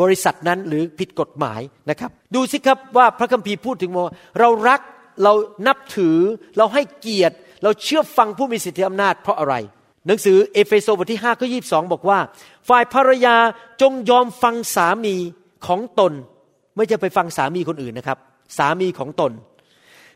[0.00, 4.04] บริษัทนั้นหรือผิดกฎหมายนะครับ ดูสิครับว่าพระคัมภีร์พูดถึงว่า
[4.40, 4.80] เรารัก
[5.22, 5.32] เรา
[5.66, 6.18] นับถือ
[6.58, 9.54] เราให้เกียรติ เราเชื่อฟังผู้มีสิทธิอำนาจเพราะอะไร
[10.08, 12.18] หนังสือเอเฟโซบทที่5ข้อ22 บอกว่า
[12.68, 13.36] ฝ่ายภรรยา
[13.80, 15.14] จงยอมฟังสามี
[15.66, 16.12] ของตน
[16.74, 18.18] ไม่จะไปฟังสามีคนอื่นนะครับ
[18.58, 19.32] สามีของตน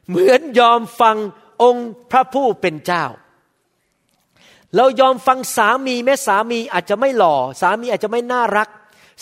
[0.09, 1.16] เหมือนยอมฟัง
[1.62, 3.05] องค์พระผู้เป็นเจ้า
[4.76, 8.68] เรายอมฟังสามีแม้สามีอาจจะไม่หล่อ สามีอาจจะไม่น่ารัก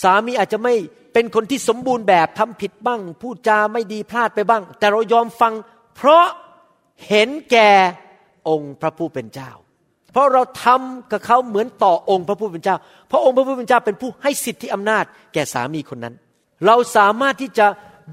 [0.02, 0.74] สามีอาจจะไม่
[1.12, 5.52] เป็นคนที่สมบูรณ์แบบทำผิดบ้าง พูดจาไม่ดีพลาดไปบ้าง แต่เรายอมฟัง
[5.96, 6.26] เพราะ
[7.08, 7.70] เห็นแก่
[8.48, 9.50] องค์พระผู้เป็นเจ้า
[10.12, 12.76] เพราะเราทำกับเขาเหมือนต่อองค์พระผู้เป็นเจ้า
[13.08, 16.14] เพราะองค์พระผู้เป็นเจ้าเป็นผู้ให้สิทธิอำนาจแก่สามีคนนั้น
[16.66, 17.66] เราสามารถที่จะ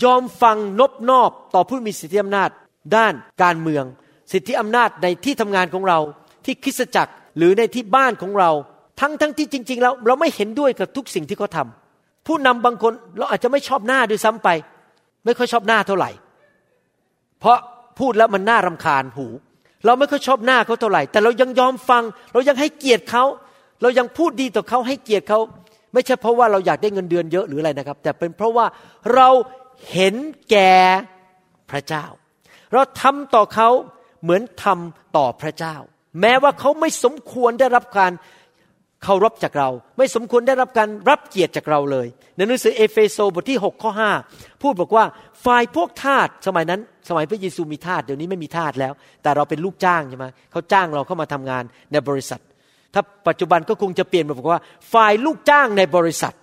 [0.04, 2.50] ยอมฟังนบนอบต่อผู้มีสิทธิอำนาจ
[2.96, 3.86] ด้านการเมือง
[4.32, 6.00] สิทธิอำนาจในที่ทำงานของเรา
[6.46, 8.52] ที่คริสจักรหรือในที่บ้านของเรา
[9.00, 11.68] ทั้งทั้งที่จริง ๆ แล้วเราไม่เห็นด้วยกับทุกสิ่งที่เขาทา
[12.28, 14.50] ผู้นำบางคนเราอาจจะไม่ชอบหน้าด้วยซ้ำไป
[15.26, 16.10] ไม่ค่อยชอบหน้าเท่าไหร่
[17.40, 17.58] เพราะ
[18.00, 19.28] พูดแล้วมันน่ารำคาญหู
[19.88, 23.24] เราไม่ค่อยชอบหน้าเขาเท่าไหร่ แต่เรายังยอมฟัง เรายังให้เกียรติเขา
[23.82, 25.40] เรายังพูดดีต่อเขาให้เกียรติเขา
[25.94, 28.66] ไม่ใช่เพราะว่าเราอยากได้เงินเดือนเยอะหรืออะไรนะครับ แต่เป็นเพราะว่า
[29.16, 29.30] เรา
[29.92, 30.16] เห็น
[30.52, 30.74] แก่
[31.70, 32.06] พระเจ้า
[32.74, 33.70] เราทำต่อเขา
[34.24, 35.76] เหมือนทำต่อพระเจ้า
[36.22, 38.12] แม้ว่าเขาไม่สมควรได้รับการ
[39.10, 43.92] เคารพจากเรา ไม่สมควรได้รับการรับเกียรติจากเราเลย ในหนังสือเอเฟโซบทที่6ข้อ
[44.28, 45.06] 5พูดบอกว่า
[45.46, 48.94] ฝ่ายพวกทาสสมัยนั้น สมัยพระเยซูมีทาสเดี๋ยวนี้ไม่มีทาสแล้ว
[49.24, 52.42] แต่เราเป็นลูกจ้างใช่ไหมเขาจ้างเราเข้ามาทำงานในบริษัท
[52.94, 54.62] ถ้าปัจจุบันก็คงจะเปลี่ยนมาบอกว่า
[54.94, 56.34] ฝ่ายลูกจ้างในบริษัท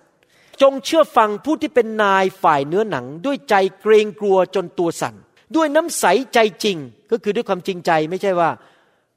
[0.61, 5.15] จงเชื่อฟังผู้ที่เป็นนายฝ่ายเนื้อหนัง ด้วยใจเกรงกลัวจนตัวสั่น
[5.55, 6.77] ด้วยน้ำใสใจจริง
[7.11, 8.49] ก็คือด้วยความจริงใจไม่ใช่ว่า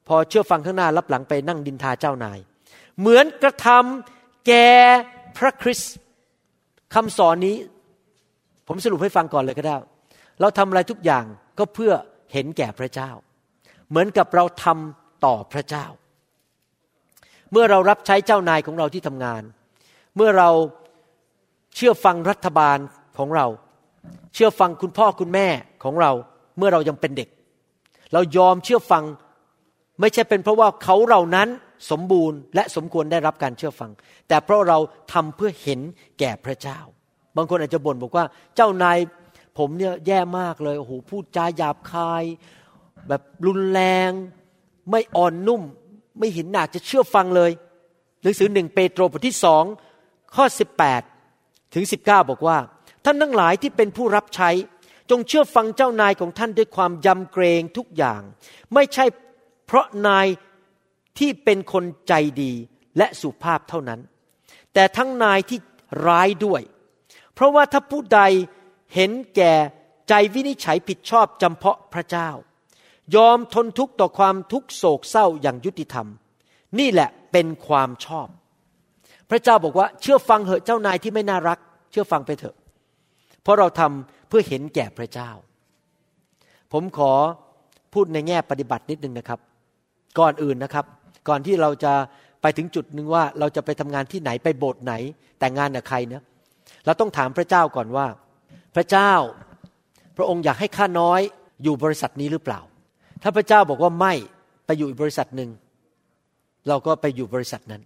[0.08, 2.38] พอเชื่อฟังข้างหน้ารับหลังไปนั่งดินทาเจ้านาย
[3.00, 4.68] เหมือนกระทำแก่
[5.38, 5.94] พระคริสต์
[6.94, 7.56] คำสอนนี้
[8.68, 9.76] ผมสรุปให้ฟังก่อนเลยก็ได้
[10.40, 11.24] เราทำอะไรทุกอย่าง
[11.58, 11.92] ก็เพื่อ
[12.32, 13.10] เห็นแก่พระเจ้า
[13.88, 15.86] เหมือนกับเราทำต่อพระเจ้า
[17.52, 19.42] เมื่อเรารับใช้เจ้านายของเราที่ทำงาน
[20.16, 20.50] เมื่อเรา
[21.74, 22.78] เชื่อฟังรัฐบาล
[23.18, 23.46] ของเรา
[24.34, 25.48] เชื่อฟังคุณพ่อคุณแม่
[25.84, 26.12] ของเรา
[26.58, 27.28] เมื่อเรายังเป็นเด็ก
[28.12, 29.04] เรายอมเชื่อฟัง
[30.00, 31.48] ไม่ใช่เป็นเพราะว่าเขาเรานั้น
[31.90, 33.90] สมบูรณ์และสมควรได้รับการเชื่อฟัง
[34.28, 34.78] แต่เพราะเรา
[35.12, 35.80] ทำเพื่อเห็น
[36.18, 36.78] แก่พระเจ้า
[37.36, 38.24] บางคนอาจจะบ่นบอกว่า
[38.56, 38.98] เจ้านาย
[39.58, 42.24] ผมเนี่ยแย่มากเลยโอ้โหพูดจาหยาบคาย
[43.08, 44.10] แบบรุนแรง
[44.90, 45.62] ไม่อ่อนนุ่ม
[46.18, 47.50] ไม่เห็นหนาจะเชื่อฟังเลย
[48.22, 49.64] หนังสือหนึ่งเปโตรบทที่สอง
[50.34, 50.44] ข้อ
[51.08, 52.58] 18 ถึง 19 บอกว่า
[53.04, 54.50] ท่านทั้งหลายที่เป็นผู้รับใช้
[55.10, 58.20] จงเชื่อฟังเจ้านายของท่านด้วยความยำเกรงทุกอย่าง
[58.74, 59.04] ไม่ใช่
[59.66, 60.26] เพราะนาย
[61.18, 62.52] ที่เป็นคนใจดี
[62.98, 64.00] และสุภาพเท่านั้น
[64.74, 65.58] แต่ทั้งนายที่
[66.06, 66.62] ร้ายด้วย
[67.34, 68.20] เพราะว่าถ้าผู้ใด
[68.94, 69.52] เห็นแก่
[70.08, 72.28] ใจวินิจฉัยผิดชอบจำเพาะพระเจ้า
[73.16, 76.06] ยอมทนทุกข์ต่อความทุกโศกเศร้าอย่างยุติธรรม
[76.78, 78.28] นี่แหละเป็นความชอบ
[79.30, 81.58] พระเจ้าบอกว่าเชื่อฟังเหอะเจ้านายที่ไม่น่ารัก
[81.90, 82.56] เชื่อฟังไปเถอะ
[83.42, 85.30] เพราะเราทำเพื่อเห็นแก่พระเจ้า
[86.72, 87.12] ผมขอ
[87.92, 89.40] พูดในแง่ปฏิบัตินิดนึงนะครับ
[90.18, 90.84] ก่อนอื่นนะครับ
[91.28, 91.94] ก่อนที่เราจะ
[92.42, 94.92] ไปถึงจุดหนึ่งว่าเราจะไปทำงานที่ไหนไปโบสถ์ไหน
[95.38, 96.22] แต่งงานกับใครเนะ
[96.86, 98.06] เราต้องถามพระเจ้าก่อนว่า
[98.74, 99.12] พระเจ้า
[100.16, 101.20] พระองค์อยากให้ข้าน้อย
[101.62, 102.60] อยู่บริษัทนี้หรือเปล่า
[103.22, 104.14] ถ้าพระเจ้าบอกว่าไม่
[104.66, 105.50] ไปอยู่อีกบริษัทหนึ่ง
[106.68, 107.82] เราก็ไปอยู่บริษัทนั้น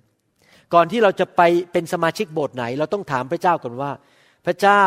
[0.74, 3.90] ก่อนที่เราจะไปเป็นสมาชิกโบสถ์ไหน เราต้องถามพระเจ้าก่อนว่า
[4.46, 4.82] พระเจ้า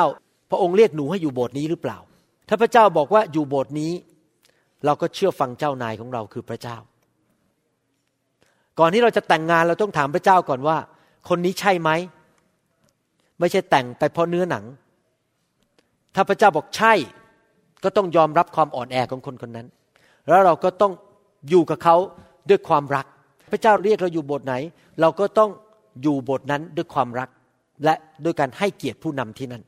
[0.49, 1.97] พระองค์เรียกหนูให้อยู่โบสถ์นี้หรือเปล่า
[2.49, 3.91] ถ้าพระเจ้าบอกว่าอยู่โบสถ์นี้
[4.85, 6.77] เราก็เชื่อฟังเจ้านายของเราคือพระเจ้า
[8.79, 10.77] ก่อนที่เราจะแต่งงานเราต้องถามพระเจ้าก่อนว่า
[11.29, 11.89] คนนี้ใช่ไหม
[13.39, 14.65] ไม่ใช่แต่งไปเพราะเนื้อหนัง
[16.15, 16.93] ถ้าพระเจ้าบอกใช่
[17.83, 19.67] ก็ต้องยอมรับความอ่อนแอของคนคนนั้น
[20.27, 20.91] แล้วเราก็ต้อง
[21.49, 21.95] อยู่กับเขา
[22.49, 23.05] ด้วยความรัก
[23.51, 24.55] พระเจ้าเรียกเราอยู่โบสถ์ไหน
[25.01, 25.49] เราก็ต้อง
[26.01, 27.29] อยู่โบสถ์นั้นด้วยความรัก
[27.83, 29.63] และด้วยการให้เกียรติผู้นำที่นั่น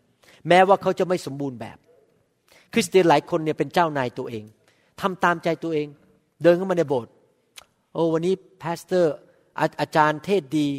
[0.48, 1.78] แม้ว่าเขาจะไม่สมบูรณ์แบบ
[2.74, 4.43] คริสเตียนหลายคนเนี่ยเป็นเจ้านายตัวเอง
[5.02, 5.88] ทำตามใจตัวเอง
[6.43, 7.12] เดินเข้ามาในโบสถ์
[7.93, 9.13] โอ้วันนี้ pastor
[9.60, 10.69] อาอาจารย์เทศน์ดี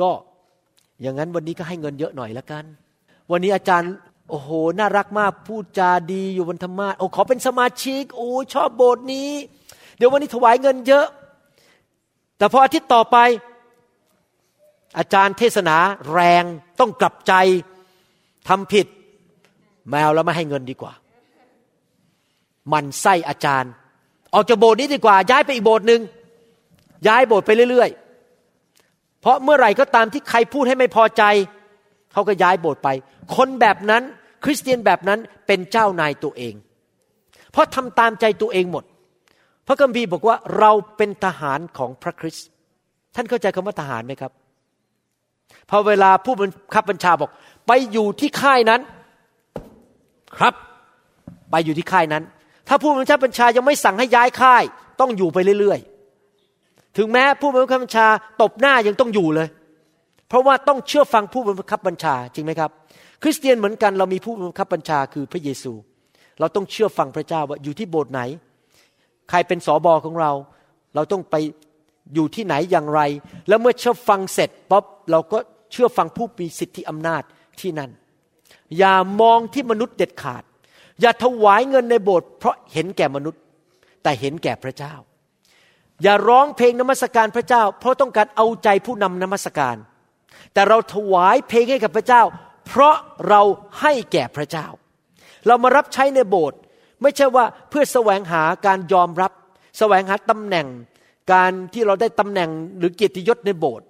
[0.00, 0.10] ก็
[1.00, 2.64] อย่างนั้นวันนี้ก็ให้เงินเยอะหน่อยละกัน
[3.30, 3.92] วันนี้อาจารย์
[4.30, 9.30] โอ้โหน่ารักมากพูดจาดีอยู่บนธรรมาสน์โอ้ขอเป็นสมาชิกโอ้ชอบโบสถ์นี้
[9.96, 11.06] เดี๋ยววันนี้ถวายเงินเยอะ
[12.38, 13.16] แต่พออาทิตย์ต่อไป
[14.98, 15.76] อาจารย์เทศนา
[16.12, 16.44] แรง
[16.80, 17.32] ต้องกลับใจ
[18.48, 18.86] ทำผิด
[19.90, 20.92] แมวแล้วไม่ให้เงินดีกว่า
[22.72, 23.72] มันไส้อาจารย์
[24.34, 26.00] ออกจากโบสถ์นี้ดีกว่า ย้ายไปอีกโบสถ์หนึ่ง
[27.08, 27.90] ย้ายโบสถ์ไปเรื่อย
[28.54, 31.22] ๆ เพราะเมื่อไหร่ก็ตามที่ใครพูดให้ไม่พอใจ
[32.12, 32.88] เขาก็ย้ายโบสถ์ไป
[33.36, 34.02] คนแบบนั้น
[34.44, 36.54] คริสเตียนแบบนั้นเป็นเจ้านายตัวเอง
[37.52, 38.84] เพราะทำตามใจตัวเองหมด
[39.66, 42.46] พระคัมภีร์บอกว่าเราเป็นทหารของพระคริสต์
[43.14, 44.32] ท่านเข้าใจคำว่าทหารไหมครับ
[45.70, 47.30] พอเวลาผู้บังคับบัญชาบอก
[47.66, 48.80] ไปอยู่ที่ค่ายนั้น
[50.38, 50.54] ครับ
[51.50, 52.22] ไปอยู่ที่ค่ายนั้น
[52.68, 54.62] ถ้าผู้บังคับบัญชายังไม่สั่งให้ย้ายค่าย
[55.00, 55.91] ต้องอยู่ไปเรื่อยๆ
[56.96, 58.06] ถึงแม้ผู้บังคับบัญชา
[58.42, 59.48] ตบหน้ายังต้องอยู่เลย
[60.28, 62.70] เพราะว่าต้องเชื่อฟังผู้บังคับบัญชาจริงไหมครับ
[63.22, 65.72] คริสเตียนเหมือนกันเรามีผู้บังคับบัญชาคือพระเยซู
[66.40, 68.20] เราต้องเชื่อฟังพระเจ้าว่าอยู่ที่โบสถ์ไหน
[69.30, 70.32] ใครเป็นสอบอของเรา
[70.94, 71.34] เราต้องไป
[72.14, 73.00] อยู่ที่ไหนอย่างไร
[73.48, 75.38] แล้วเมื่อเชื่อฟังเสร็จป๊บเราก็
[75.72, 77.22] เชื่อฟังผู้มีสิทธิอำนาจ
[77.60, 77.90] ที่นั่น
[78.78, 80.42] อย่ามองที่มนุษย์เด็ดขาด
[81.00, 83.40] อย่าถวายเงินในโบสถ์เพราะเห็นแก่มนุษย์
[84.02, 84.94] แต่เห็นแก่พระเจ้า
[86.02, 89.76] อย่าร้องเพลงนมัสการพระเจ้า เพราะต้องการเอาใจผู้นำนมัสการ
[90.52, 92.22] แต่เราถวายเพลงให้กับพระเจ้า
[92.66, 92.94] เพราะ
[93.28, 93.42] เรา
[93.80, 94.66] ให้แก่พระเจ้า
[95.46, 96.58] เรามารับใช้ในโบสถ์
[97.02, 99.32] ไม่ใช่ว่าเพื่อแสวงหาการยอมรับ
[99.78, 100.66] แสวงหาตำแหน่ง
[101.32, 103.86] การที่เราได้ตำแหน่งหรือเกียรติยศในโบสถ์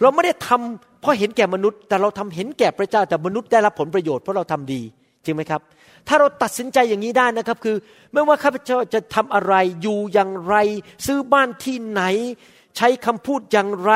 [0.00, 4.82] เราไม่ได้ทำเพราะเห็นแก่มนุษย์ แต่เราทำเห็นแก่พระเจ้าแต่มนุษย์ได้รับผลประโยชน์เพราะเราทำดี
[5.24, 5.60] จริงไหมครับ
[6.08, 7.76] ถ้าเราตัดสินใจอย่างนี้ได้นะครับ คือ
[8.12, 10.54] ไม่ว่าข้าพเจ้าจะทำอะไรอยู่อย่างไร
[11.06, 12.02] ซื้อบ้านที่ไหน
[12.76, 13.92] ใช้คำพูดอย่างไร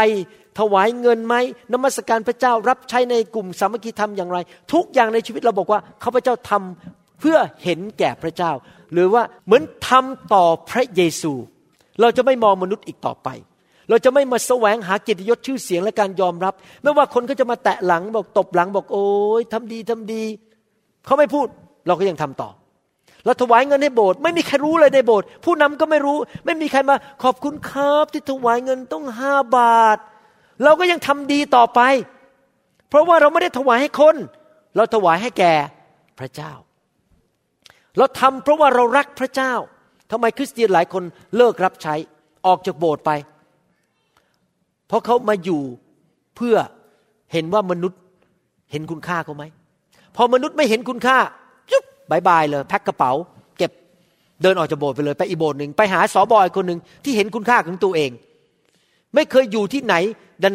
[0.59, 1.35] ถวายเงินไหม
[1.73, 4.39] นมัสการพระเจ้ารับใช้ในกลุ่มสามัคคีธรรมอย่างไร
[4.73, 8.53] ทุกอย่างในชีวิตเราบอกว่าข้าพเจ้าทำเพื่อเห็นแก่พระเจ้า
[8.93, 11.33] หรือว่าเหมือนทำต่อพระเยซู
[12.01, 13.29] เราจะไม่มองมนุษย์อีกต่อไป
[13.89, 19.07] เราจะไม่มาแสวงหาเกียรติยศชื่อเสียงและการยอมรับ ไม่ว่าคนเขาจะมาแตะหลังบอกตบหลังบอกโอ้
[19.41, 20.23] ยทำดีทำดี
[21.09, 21.47] เขาไม่พูด
[21.87, 22.51] เราก็ยังทำต่อ
[23.25, 29.99] เราถวายเงินให้โบสถ์ไม่มีใครรู้เลยในโบสถ์ผู้นำก็ไม่รู้ ไม่มีใครมาขอบคุณครับที่ถวายเงินต้องห้าบาท
[30.65, 31.81] เราก็ยังทำดีต่อไป
[32.89, 34.17] เพราะว่าเราไม่ได้ถวายให้คน
[34.77, 35.55] เราถวายให้แก่
[36.19, 36.53] พระเจ้า
[37.97, 39.53] เราทำเพราะว่าเรารักพระเจ้า
[40.11, 41.03] ทำไมคริสเตียนหลายคน
[41.37, 41.95] เลิกรับใช้
[42.47, 43.11] ออกจากโบสถ์ไป
[44.89, 45.63] เพราะเขามาอยู่
[46.37, 46.57] เพื่อ
[47.33, 48.01] เห็นว่ามนุษย์
[48.71, 49.45] เห็นคุณค่าเขาไหม
[50.17, 51.19] พอมนุษย์ไม่เห็นคุณค่า
[51.73, 53.13] ยุบบายบายเลยแพ็คกระเป๋า
[53.59, 53.71] เก็บ
[54.43, 58.11] เดินออกจากโบสถ์ไปเลยไปอีโบสถ์หนึ่งไปหาสอบอยคนหนึ่งที่เห็นคุณค่าของตัวเอง
[59.15, 59.95] ไม่เคยอยู่ที่ไหน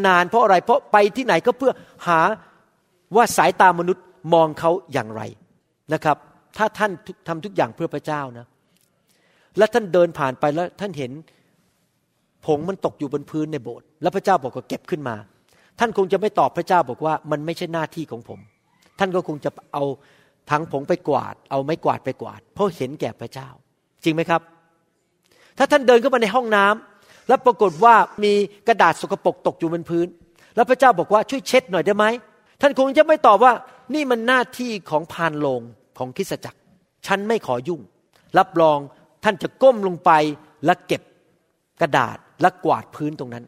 [0.08, 1.72] นานๆเพราะอะไรเพราะไปที่ไหนก็เพื่อ
[2.08, 2.20] หา
[3.16, 5.22] ว่าสายตามนุษย์มองเขาอย่างไร
[5.94, 6.18] นะครับ
[6.58, 6.92] ถ้าท่าน
[7.28, 8.46] ทำทุกอย่างเพื่อพระเจ้านะ
[9.58, 11.12] และท่านเดินผ่านไปแล้วท่านเห็น
[12.46, 15.16] ผงมันตกอยู่บนพื้นในโบสถ์แล้วพระเจ้าบอกว่าเก็บขึ้นมา
[15.80, 18.40] ท่านคงจะไม่ตอบพระเจ้าบอกว่ามันไม่ใช่หน้าที่ของผม
[19.00, 19.84] ท่านก็คงจะเอา
[20.50, 23.50] ถังผงไปกวาด เอาไม้กวาดไปกวาด เพราะเห็นแก่พระเจ้า
[24.04, 24.42] จริงไหมครับ
[25.58, 28.34] ถ้าท่านเดินเข้ามาในห้องน้ำแล้วปรากฏว่ามี
[28.68, 30.08] กระดาษสกปรกตกอยู่บนพื้น
[30.56, 32.06] แล้วพระเจ้าบอกว่าช่วยเช็ดหน่อยได้ไหม
[32.62, 33.54] ท่านคงจะไม่ตอบว่า
[33.94, 35.62] นี่มันหน้าที่ของพานโลง
[35.98, 36.60] ของคริสจักร
[37.08, 37.82] ฉันไม่ขอยุ่ง
[38.38, 38.80] รับรอง
[39.24, 40.12] ท่านจะก้มลงไป
[40.66, 41.02] และเก็บ
[41.82, 43.46] กระดาษและกวาดพื้นตรงนั้น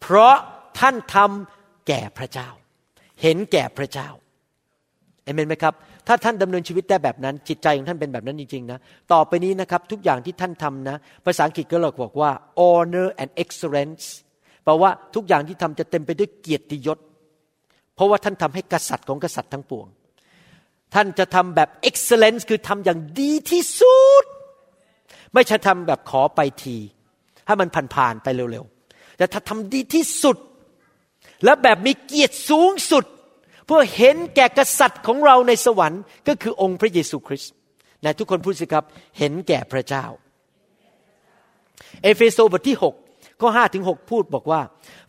[0.00, 0.34] เพราะ
[0.78, 2.48] ท่านทำแก่พระเจ้า
[3.22, 4.08] เห็นแก่พระเจ้า
[5.24, 5.74] เอเมนไหมครับ
[6.06, 8.78] ถ้าท่านดำเนินชีวิตได้แบบนั้น จิตใจของท่านเป็นแบบนั้นจริงๆนะ
[9.12, 14.04] ต่อไปนี้นะครับทุกอย่างที่ท่านทำนะภาษาอังกฤษก็เราบอกว่า honor and excellence
[14.64, 16.98] แปลว่าทุกอย่างที่ทำจะเต็มไปด้วยเกียรติยศ
[17.94, 19.86] เพราะว่าท่านทำให้กษัตริย์ของกษัตริย์ทั้งปวง
[20.94, 24.24] ท่านจะทำแบบ excellence คือทำอย่างดีที่สุด
[25.34, 26.76] ไม่ใช่ทำแบบขอไปที
[27.46, 30.36] ให้มันผ่านๆไปเร็วๆแต่ถ้าทำดีที่สุด
[31.44, 33.04] และแบบมีเกียรติสูงสุด
[33.66, 37.52] เพื่อเห็นแก่กษัตริย์ของเราในสวรรค์ ก็คือองค์พระเยซูคริสต์
[38.04, 38.84] นะทุกคนพูดสิครับ
[39.18, 40.04] เห็นแก่พระเจ้า
[42.02, 44.60] เอเฟโซบทที่6ข้อ5ถึง6พูดบอกว่า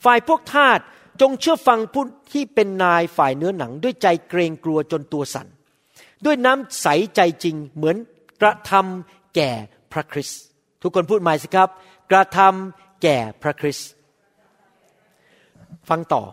[0.06, 0.80] ฝ่ายพวกทาส
[1.22, 5.48] จงเชื่อฟังผู้ที่เป็นนายฝ่ายเนื้อหนัง ด้วยใจเกรงกลัวจนตัวสั่น
[6.26, 7.98] ด้วยน้ำใสใจจริงเหมือน
[8.42, 9.52] กระทำแก่
[9.94, 10.42] พระคริสต์
[10.84, 11.70] ทุกคนพูดใหม่สิครับ
[12.12, 13.90] กระทำแก่พระคริสต์
[15.90, 16.24] ฟังต่อ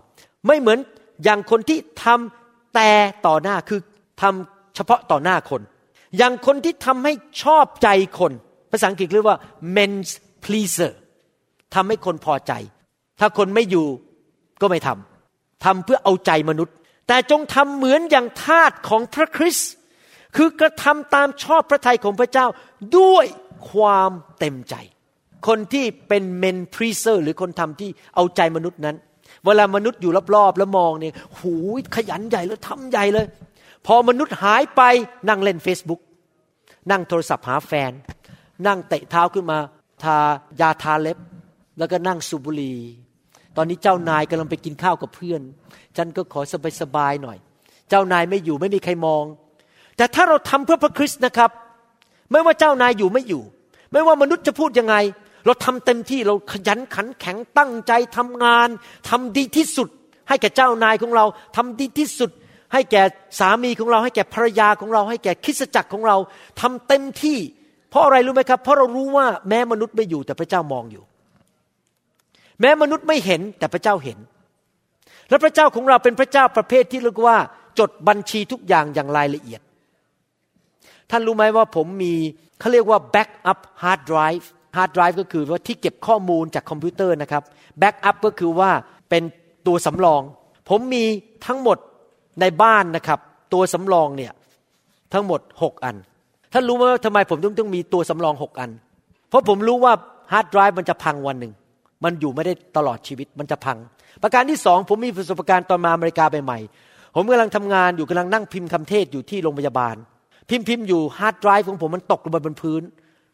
[0.47, 0.79] ไม่เหมือน
[1.25, 2.91] อย่างคนที่ทำแต่
[3.27, 3.81] ต่อหน้าคือ
[4.23, 5.63] ทำเฉพาะต่อหน้าคน
[6.19, 8.33] อย่างคนที่ทำให้ชอบใจคน
[8.71, 9.39] ภาษาอังกฤษเรียกว่า
[9.77, 10.11] men's
[10.45, 10.93] pleaser
[11.75, 12.53] ทำให้คนพอใจ
[13.21, 13.87] ถ้าคนไม่อยู่
[14.61, 16.75] ก็ไม่ทำทำเพื่อเอาใจมนุษย์
[17.09, 19.71] แต่จงทำเหมือนอย่างทาสของพระคริสต์
[20.37, 22.47] คือกระทำตามชอบพระทัยของพระเจ้า
[22.99, 23.27] ด้วย
[23.71, 24.75] ความเต็มใจ
[25.47, 28.97] คนที่เป็น men pleaser หรือคนทำที่เอาใจมนุษย์นั้น
[29.45, 33.27] เวลามนุษย์อยู่รอบๆแล้วมองเนี่ยหูยขยันใหญ่เลยทำใหญ่เลย
[33.87, 34.83] พอมนุษย์หายไป
[35.29, 36.01] นั่งเล่น Facebook
[36.91, 37.93] นั่งโทรศัพท์หาแฟน
[38.67, 39.59] นั่งเตะเท้าขึ้นมา
[40.03, 40.17] ทา
[40.61, 41.19] ยาทาเล็บ
[41.79, 42.79] แล้วก็นั่งสูบบุหรี่
[43.57, 45.41] ตอนนี้เจ้านายกำลังไปกินข้าวกับเพื่อน
[45.97, 46.41] ฉันก็ขอ
[46.81, 47.39] สบายๆหน่อย
[47.89, 49.25] เจ้านายไม่อยู่ไม่มีใครมอง
[49.97, 51.51] แต่ถ้าเราทำเพื่อพระคริสต์นะครับ
[52.31, 53.43] ไม่ว่าเจ้านายอยู่ไม่อยู่
[53.93, 54.95] ไม่ว่ามนุษย์จะพูดยังไง
[55.47, 58.69] เราทำเต็มที่เราขยันขันแข็งตั้งใจทำงาน
[59.09, 59.89] ทำดีที่สุด
[60.29, 61.25] ให้แก่เจ้านายของเรา
[61.57, 62.31] ทำดีที่สุด
[62.73, 63.03] ให้แก่
[63.39, 66.17] สามีของเรา ให้แก่ภรรยาของเรา ให้แก่คริสจักรของเรา
[66.61, 67.39] ทำเต็มที่
[67.91, 71.05] เพราะอะไรรู้ไหมครับ เพราะเรารู้ว่าแม้มนุษย์ไม่อยู่แต่พระเจ้ามองอยู่
[72.61, 74.19] แม้มนุษย์ไม่เห็นแต่พระเจ้าเห็น
[75.29, 77.37] และพระเจ้าของเราเป็นพระเจ้าประเภทที่เรียกว่า
[77.79, 79.61] จดบัญชีทุกอย่างอย่างรายละเอียด
[81.11, 82.15] ท่านรู้ไหมว่าผมมี
[82.59, 87.43] เขาเรียกว่า backup hard drive hard drive ก็คือว่าที่เก็บข้อมูลจากคอมพิวเตอร์นะครับ
[87.81, 88.71] backup ก็คือว่า
[89.11, 89.23] เป็น
[89.67, 90.23] ตัวสำรอง
[90.69, 91.05] ผมมี
[91.47, 91.79] ทั้งหมด
[92.41, 93.19] ในบ้านนะครับ
[93.53, 94.33] ตัวสำรองเนี่ย
[95.13, 95.97] ทั้งหมด 6 อัน
[96.53, 98.71] ท่านรู้ไหมว่าทำไมผมต้องต้องมีตัวสำรอง6อัน
[99.29, 99.93] เพราะผมรู้ว่า
[100.33, 101.53] hard drive มันจะพังวันหนึ่ง
[102.05, 103.79] มันอยู่ไม่ได้ตลอดชีวิตมันจะพัง
[104.23, 109.97] ประการที่สองผมมีประสบการณ์ตอนมาอเมริกาใหม่ๆผมกำลังทำงานอยู่กำลังนั่งพิมพ์คำเทศน์อยู่ที่โรงพยาบาล
[110.51, 112.83] พิมพ์พิมพ์อยู่ hard drive ของผมมันตกลงมาบนพื้น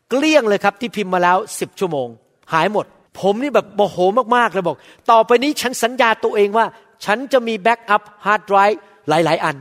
[0.09, 2.09] เกลี้ยงเลยครับที่พิมพ์มาแล้วสิบชั่วโมง
[2.53, 2.87] หายหมด
[3.21, 3.97] ผมนี่แบบโมโห
[4.37, 4.77] มากๆเลยบอก
[5.11, 6.67] ต่อไปนี้ฉันสัญญาตัวเองว่า
[7.05, 9.57] ฉันจะมี backup hard drive หลาย ๆ อัน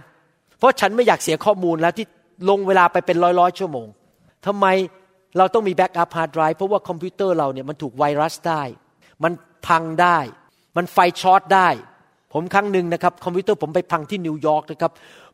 [0.59, 2.05] เพราะฉันไม่อยากเสียข้อมูลแล้วที่
[2.49, 3.87] ลงเวลาไปเป็นร้อยร้อยชั่วโมง
[4.45, 4.65] ทำไม
[5.37, 8.63] เราต้องมี backup hard drive เพราะว่าคอมพิวเตอร์เราเนี่ยมันถูกไวรัสได้
[9.23, 9.33] มัน
[9.67, 10.17] พังได้
[10.77, 11.69] มันไฟช็อตได้
[12.33, 14.91] ผมครั้งหนึ่งนะครับคอมพิวเตอร์ผมไปพังที่นิวยอร์กนะครับ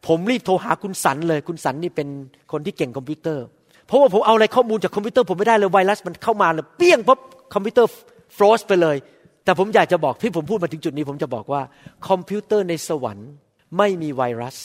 [0.08, 2.08] ผมรีบโทรหาคุณสันเลย คุณสันนี่เป็น
[2.52, 3.46] คนที่เก่งคอมพิวเตอร์
[3.94, 7.20] เพราะว่าผมเอาอะไรข้อมูลจากคอมพิวเตอร์ผมไม่ได้เลยไวรัสมันเข้ามาเลยเปี้ยงปั๊บ
[7.54, 7.90] คอมพิวเตอร์
[8.38, 8.98] froze ไปเลย
[9.44, 11.62] แต่ผมอยากจะบอกที่ผมพูดมาถึงจุดนี้ ผมจะบอกว่า
[12.08, 13.30] คอมพิวเตอร์ในสวรรค์
[13.78, 14.58] ไม่มีไวรัส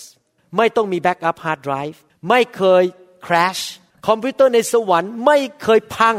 [0.57, 2.85] ไม่ต้องมี backup hard drive ไม่เคย
[3.27, 3.59] crash
[4.09, 6.17] คอมพิวเตอร์ในสวรรค์ไม่เคยพัง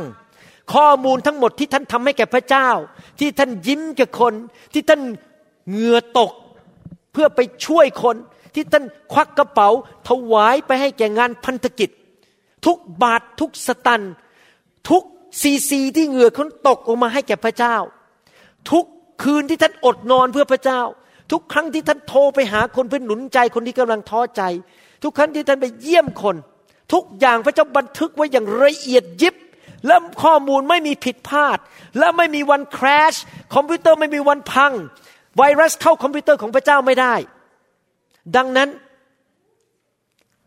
[0.74, 2.70] ข้อมูลทั้งหมดที่ท่านทำให้แก่พระเจ้า
[3.20, 4.34] ที่ท่านยิ้มกับคน
[4.74, 5.02] ที่ท่าน
[5.70, 6.32] เหงื่อตก
[7.14, 8.16] เพื่อไปช่วยคน
[8.56, 9.70] ที่ท่านควักกระเป๋า
[10.10, 11.90] ถวายไปให้แก่งานพันธกิจ
[12.66, 14.02] ทุกบาททุกสตัน
[14.90, 15.04] ทุก
[15.42, 17.76] ซีซีที่เหงื่อเขาตกออกมาให้แก่พระเจ้า
[18.72, 18.86] ทุก
[19.24, 20.82] คืนที่ท่านอดนอนเพื่อพระเจ้า
[21.32, 24.42] ทุกครั้งที่ท่านโทรไปหาคนเพื่อหนุนใจคนที่กำลังท้อใจ
[25.04, 26.36] ทุกครั้งที่ท่านไปเยี่ยมคน
[26.94, 29.36] ทุกอย่างพระเจ้าบันทึกไว้อย่างละเอียดยิบ
[29.88, 31.58] และข้อมูลไม่มีผิดพลาด
[32.00, 33.16] และไม่มีวันคราช
[33.54, 34.74] คอมพิวเตอร์ไม่มีวันพัง
[35.38, 37.16] ไวรัสเข้าคอมพิวเตอร์ของพระเจ้าไม่ได้
[38.36, 38.70] ดังนั้น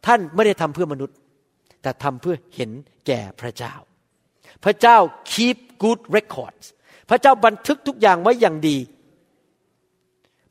[0.06, 1.16] ท่านไม่ได้ทำเพื่อมนุษย์
[1.82, 2.70] แต่ทำเพื่อเห็น
[3.06, 3.74] แก่พระเจ้า
[4.64, 4.96] พระเจ้า
[5.32, 6.66] keep good records
[7.10, 8.76] พระเจ้าบันทึกทุกอย่างไว้อย่างดี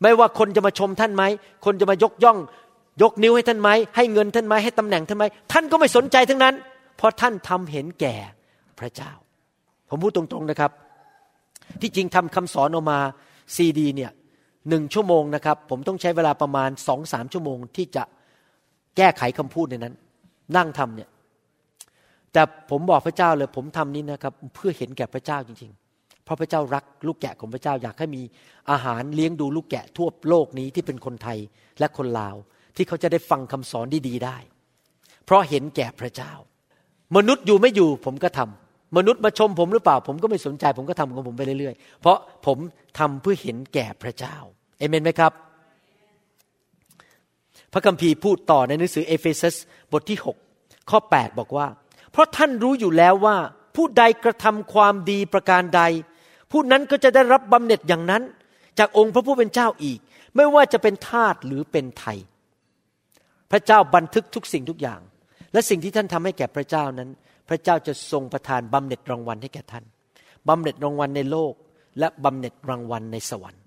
[0.01, 1.23] ไม่ว่าคนจะมาชมท่านไหม
[1.65, 2.37] คนจะมายกย่อง
[3.01, 6.55] ยกนิ้วให้ท่านไหม ให้เงินท่านไหม ให้ตำแหน่งท่านไหม ท่านก็ไม่สนใจทั้งนั้น
[6.97, 8.15] เพราะท่านทำเห็นแก่
[8.79, 9.11] พระเจ้า
[9.89, 10.71] ผมพูดตรงๆนะครับ
[11.81, 12.99] ที่จริงทำคำสอนออกมา
[13.55, 14.11] ซีดีเนี่ย
[14.69, 18.03] หนึ่งชั่วโมงนะครับ ผมต้องใช้เวลาประมาณสองสามชั่วโมงที่จะ
[18.97, 19.95] แก้ไขคำพูดในนั้น
[20.57, 21.09] นั่งทำเนี่ย
[22.33, 28.21] แต่ผมบอกพระเจ้าเลย ผมทำนี้นะครับ เพื่อเห็นแก่พระเจ้าจริง ๆ เพราะพระเจ้ารักลูกแกะของพระเจ้าอยากให้มี
[28.71, 31.37] อาหารเลี้ยงดูลูกแกะทั่วโลกนี้ที่เป็นคนไทย
[31.79, 32.35] และคนลาว
[32.75, 34.37] ที่เขาจะได้ฟังคำสอนดีๆได้
[35.25, 36.31] เพราะเห็นแก่พระเจ้า
[37.15, 42.57] มนุษย์อยู่ไม่อยู่ผมก็ทำมนุษย์มาชมผมหรือเปล่า ผมก็ไม่สนใจ ผมก็ทำของผมไปเรื่อยๆ เพราะผม
[42.99, 44.35] ทำเพื่อเห็นแก่พระเจ้า
[44.79, 45.31] เอเมนไหมครับ
[47.73, 49.55] พระคัมภีร์พูดต่อในหนังสือเอเฟซัส
[49.91, 50.17] บทที่
[50.53, 51.67] 6 ข้อ 8 บอกว่า
[52.11, 53.37] เพราะท่านรู้อยู่แล้วว่า
[53.75, 55.81] ผู้ใดกระทำความดีประการใด
[56.51, 58.23] ผู้นั้นก็จะได้รับบำเหน็จอย่างนั้น
[58.79, 59.99] จากองค์พระผู้เป็นเจ้าอีก
[60.35, 62.17] ไม่ว่าจะเป็นทาสหรือเป็นไทย
[63.51, 64.99] พระเจ้าบันทึกทุกสิ่งทุกอย่าง
[65.53, 67.09] และสิ่งที่ท่านทำให้แก่พระเจ้านั้น
[67.49, 69.83] พระเจ้าจะทรงประทานบำเหน็จรางวัลให้แก่ท่าน
[70.47, 71.53] บำเหน็จรางวัลในโลก
[71.99, 73.63] และบำเหน็จรางวัลในสวรรค์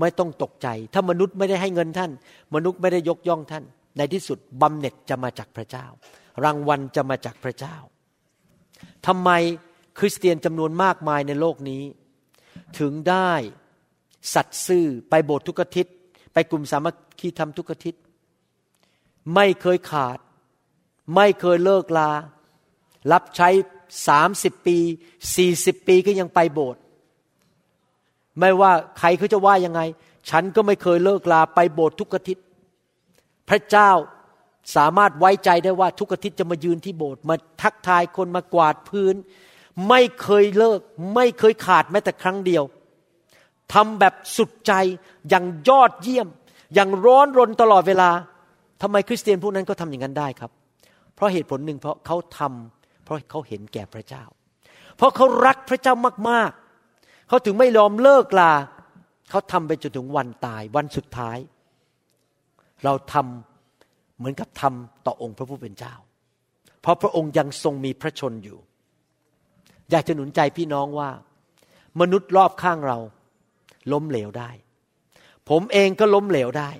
[0.00, 2.10] ไม่ต้องตกใจ ถ้ามนุษย์ไม่ได้ให้เงินท่าน
[2.54, 3.64] มนุษย์ไม่ได้ยกย่องท่าน
[3.96, 5.86] ในที่สุดบำเหน็จจะมาจากพระเจ้า
[6.44, 7.76] รางวัลจะมาจากพระเจ้า
[9.06, 9.30] ทำไม
[9.98, 11.82] คริสเตียนจำนวนมากมายในโลกนี้
[12.78, 13.32] ถึงได้
[14.34, 15.94] สัตย์ซื่อไปโบสถ์ทุกอาทิตย์
[16.32, 18.02] ไปกลุ่มสามัคคีธรรมทุกอาทิตย์
[19.34, 20.18] ไม่เคยขาด
[21.14, 22.10] ไม่เคยเลิกลา
[23.12, 23.48] รับใช้
[24.08, 24.78] สามสิบปี
[25.36, 26.80] สี่สิบปีก็ยังไปโบสถ์
[28.38, 29.80] ไม่ว่าใครเขาจะว่ายังไง
[30.30, 32.44] ฉันก็ไม่เคยเลิกลาไปโบสถ์ทุกอาทิตย์
[33.50, 33.90] พระเจ้า
[34.76, 39.14] สามารถไว้ใจได้ว่าทุกอาทิตย์จะมายืนที่โบสถ์มาทักทายคนมากวาดพื้น
[39.88, 40.80] ไม่เคยเลิก
[41.14, 42.62] ไม่เคยขาดแม้แต่ครั้งเดียว
[43.74, 44.72] ทำแบบสุดใจ
[45.28, 46.28] อย่างยอดเยี่ยม
[46.74, 48.10] อย่างร้อนรนตลอดเวลา
[48.82, 50.50] ทำไมคริสเตียนพวกนั้นก็ทำอย่างนั้นได้ครับ
[51.14, 54.24] เพราะเหตุผลหนึ่งเพราะเขาทำเพราะเขาเห็นแก่พระเจ้า
[54.96, 55.94] เพราะเขารักพระเจ้า
[56.30, 58.52] มากๆ เขาถึงไม่ยอมเลิกลา
[59.30, 61.38] เขาทำไปจนถึงวันตายวันสุดท้าย
[62.84, 65.94] เราทำเหมือนกับทำต่อองค์พระผู้เป็นเจ้า
[66.80, 68.58] เพราะพระองค์ยังทรงมีพระชนอยู่
[69.90, 71.10] อยากจะหนุนใจพี่น้องว่า
[72.00, 72.98] มนุษย์รอบข้างเรา
[73.92, 74.50] ล้มเหลวได้
[75.48, 76.70] ผมเองก็ล้มเหลวได้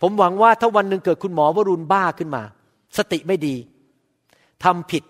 [0.00, 2.42] ผมหวังว่าถ้าวันหนึ่งเกิดคุณหมอวรุณบ้าขึ้นมา
[2.96, 3.56] สติไม่ดี
[4.64, 5.04] ทำผิด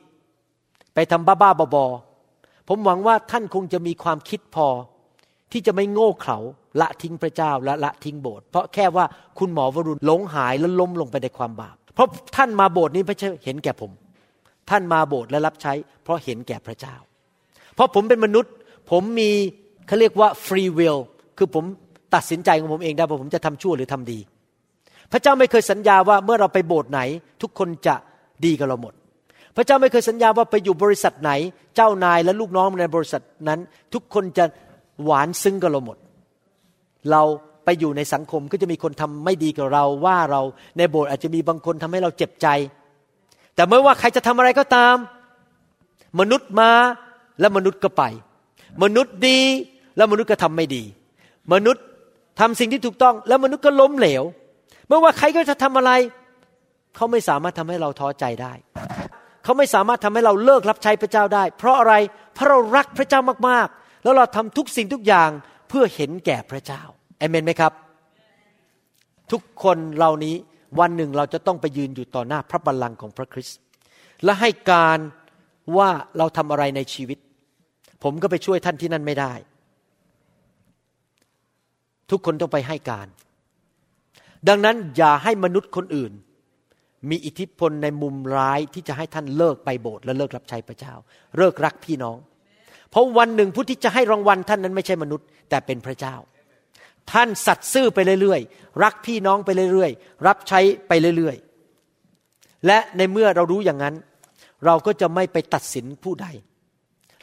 [0.95, 4.67] ไปทำบ้าๆบอๆผมหวังว่าท่านคงจะมีความคิดพอ
[5.53, 6.39] ที่จะไม่โง่เขลา
[6.81, 9.05] ละทิ้งพระเจ้าและละทิ้งโบสถ์เพราะแค่ว่า
[9.39, 13.91] คุณหมอวรุณหลงหายและล้มลงไปในความบาป เพราะท่านมาโบสถ์นี้ไม่ใช่เห็นแก่ผม
[14.71, 15.73] ท่านมาโบสถ์และรับใช้
[16.05, 16.97] เพราะเห็นแก่พระเจ้า
[17.75, 18.53] เพราะผมเป็นมนุษย์
[18.91, 19.31] ผมมี
[19.87, 21.01] เขาเรียกว่า free will
[21.39, 21.65] คือผม
[22.15, 24.19] ตัดสินใจของผมเองได้ว่าผมจะทำชั่วหรือทำดี
[25.13, 27.01] พระเจ้าไม่เคยสัญญาว่าเมื่อเราไปโบสถ์ไหน
[27.43, 27.95] ทุกคนจะ
[28.45, 28.95] ดีกับเราหมด
[29.57, 31.33] พระเจ้าไม่เคยสัญญาว่าไปอยู่บริษัทไหน
[31.77, 33.61] เจ้านายและลูกน้องในบริษัทนั้น
[33.95, 34.45] ทุกคนจะ
[35.05, 35.99] หวานซึ้งกับเราหมด
[37.11, 37.23] เรา
[37.65, 40.43] ไปอยู่ในสังคมก็จะมีคนทำไม่ดีกับเราว่าเรา
[40.79, 42.47] ในโบสถ์อาจจะมีบางคนทำให้เราเจ็บใจ
[43.55, 44.97] แต่ไม่ว่าใครจะทำอะไรก็ตาม
[46.21, 46.71] มนุษย์มา
[47.41, 48.03] และมนุษย์ก็ไป
[48.83, 49.41] มนุษย์ดี
[49.97, 50.85] แล้วมนุษย์ก็ทำไม่ดี
[51.53, 51.85] มนุษย์
[52.41, 54.23] ทำสิ่งที่ถูกต้อง แล้วมนุษย์ก็ล้มเหลว
[54.89, 55.91] ไม่ว่าใครก็จะทำอะไร
[56.97, 58.53] เขาไม่สามารถทำให้เราท้อใจได้
[59.45, 61.95] เขาไม่สามารถทำให้เราเลิกรับใช้พระเจ้าได้ เพราะอะไร
[62.35, 65.31] เพราะเรารักพระเจ้ามากๆ แล้วเราทำทุกสิ่งทุกอย่าง
[65.69, 66.83] เพื่อเห็นแก่พระเจ้า
[67.19, 67.73] เอเมนไหมครับ
[69.33, 70.35] ทุกคนเหล่านี้
[70.81, 73.59] วันหนึ่งเราจะต้องไปยืนอยู่ต่อหน้าพระบัลลังก์ของพระคริสต์
[74.25, 74.99] และให้การ
[75.77, 77.19] ว่าเราทำอะไรในชีวิต
[78.03, 79.33] ผมก็ไปช่วยท่านที่นั่นไม่ได้
[82.11, 83.09] ทุกคนต้องไปให้การ
[84.49, 86.13] ดังนั้นอย่าให้มนุษย์คนอื่น
[87.11, 90.95] มีอิทธิพลในมุมร้ายที่จะให้ท่านเลิกไปโบสถ์และเลิกรับใช้พระเจ้า
[91.37, 92.19] เลิกรักพี่น้อง
[92.91, 96.15] เพราะวันหนึ่งผู้ที่จะให้รางวัลท่านนั้นไม่ใช่มนุษย์ แต่เป็นพระเจ้า
[97.13, 103.95] ท่านสัตย์ซื่อไปเรื่อยๆ รักพี่น้องไปเรื่อยๆ รับใช้ไปเรื่อยๆ และในเมื่อเรารู้อย่างนั้น
[104.65, 106.27] เราก็จะไม่ไปตัดสินผู้ใด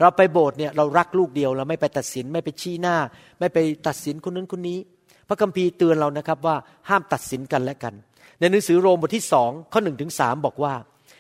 [0.01, 2.97] เราไปโบสถ์เนี่ยเรารักลูกเดียวเราไม่ไปตัดสินไม่ไปชี้หน้า
[3.39, 3.57] ไม่ไป
[3.88, 4.80] ตัดสินคนนั้นคนนี้
[5.28, 6.55] พระคัมภีร์เตือนเรานะครับว่า
[6.89, 7.93] ห้ามตัดสินกันและกัน
[8.39, 10.74] ในหนังสือโรมบทที่สองข้อหนึ่งถึงสามบอกว่า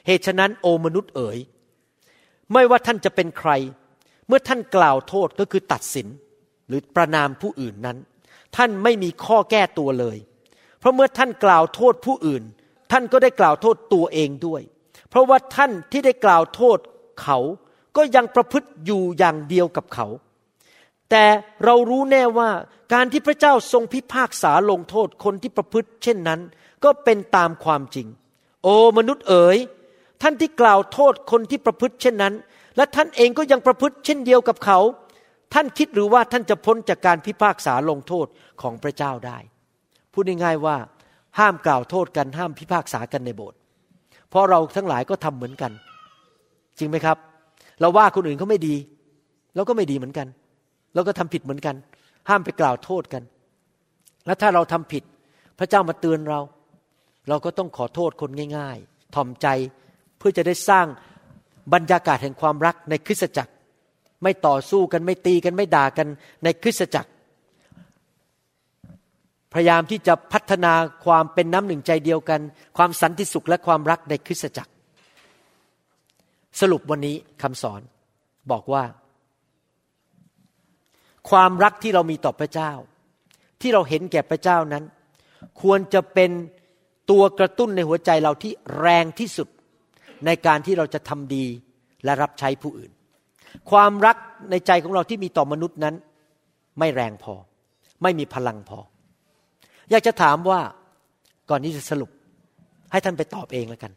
[0.07, 1.37] เหตุฉะนั้นโอมนุษย์เอ๋ย
[2.53, 3.51] ไม่ว่าท่านจะเป็นใคร
[4.27, 6.07] เมื่อท่านกล่าวโทษก็คือตัดสิน
[6.67, 7.97] หรือประนามผู้อื่นนั้น
[8.55, 10.17] ท่านไม่มีข้อแก้ตัวเลย
[10.79, 12.43] เพราะเมื่อท่านกล่าวโทษผู้อื่น
[12.91, 14.61] ท่านก็ได้กล่าวโทษตัวเองด้วย
[15.09, 16.77] เพราะว่าท่านที่ได้กล่าวโทษ
[17.21, 17.37] เขา
[17.97, 20.07] ก็ยังประพฤติอยู่อย่างเดียวกับเขา
[21.09, 21.25] แต่
[21.63, 22.49] เรารู้แน่ว่า
[22.93, 26.39] การที่พระเจ้าทรงพิพากษาลงโทษคนที่ประพฤติ เช่นนั้น
[26.83, 28.07] ก็เป็นตามความจริง
[28.63, 29.57] โอ้มนุษย์เอ๋ย
[30.21, 32.33] ท่านที่กล่าวโทษคนที่ประพฤติเช่นนั้น
[32.77, 34.79] และท่านเองก็ยังประพฤติเช่นเดียวกับเขา
[35.53, 38.27] ท่านคิดหรือว่าท่านจะพ้นจากการพิพากษาลงโทษ
[38.61, 39.37] ของพระเจ้าได้
[40.13, 40.77] พูดง่ายๆว่า
[41.39, 43.57] ห้ามกล่าวโทษกันห้ามพิพากษากันในโบสถ์
[44.29, 45.71] เพราะเราทั้งหลายก็ทำเหมือนกัน
[46.77, 47.17] จริงไหมครับ
[47.79, 48.75] เราว่าคนอื่นเขาไม่ดี
[49.55, 50.27] เราก็ไม่ดีเหมือนกัน
[50.93, 51.75] เราก็ทำผิดเหมือนกัน
[52.29, 53.23] ห้ามไปกล่าวโทษกัน
[54.25, 55.03] และถ้าเราทำผิด
[55.59, 56.39] พระเจ้ามาเตือนเรา
[57.29, 59.47] เราก็ต้องขอโทษคนง่าย ๆ ถ่อมใจ
[60.17, 60.87] เพื่อจะได้สร้าง
[61.73, 63.51] บรรยากาศแห่งความรักในคริสตจักร
[64.23, 66.07] ไม่ต่อสู้กันไม่ตีกันไม่ด่ากัน
[66.43, 67.09] ในคริสตจักร
[69.53, 70.73] พยายามที่จะพัฒนา
[71.05, 72.41] ความเป็นน้ำหนึ่งใจเดียวกัน
[72.77, 74.71] ความสันติสุขและความรักในคริสตจักร
[76.59, 77.81] สรุปวันนี้คำสอน
[78.51, 78.83] บอกว่า
[81.29, 82.71] ความรักที่เรามีต่อพระเจ้า
[83.61, 84.83] ที่เราเห็นแก่พระเจ้านั้น
[85.61, 86.31] ควรจะเป็น
[87.11, 89.47] ตัวกระตุ้นในหัวใจเราที่แรงที่สุด
[90.25, 91.45] ในการที่เราจะทำดี
[92.03, 92.91] และรับใช้ผู้อื่น
[93.71, 94.17] ความรัก
[94.51, 95.95] ในใจของเราที่มีต่อมนุษย์นั้น
[96.79, 97.33] ไม่แรงพอ
[98.03, 98.79] ไม่มีพลังพอ
[99.91, 100.59] อยากจะถามว่า
[101.49, 102.11] ก่อนที่จะสรุป
[102.91, 103.91] ให้ท่านไปตอบเองแล้วกัน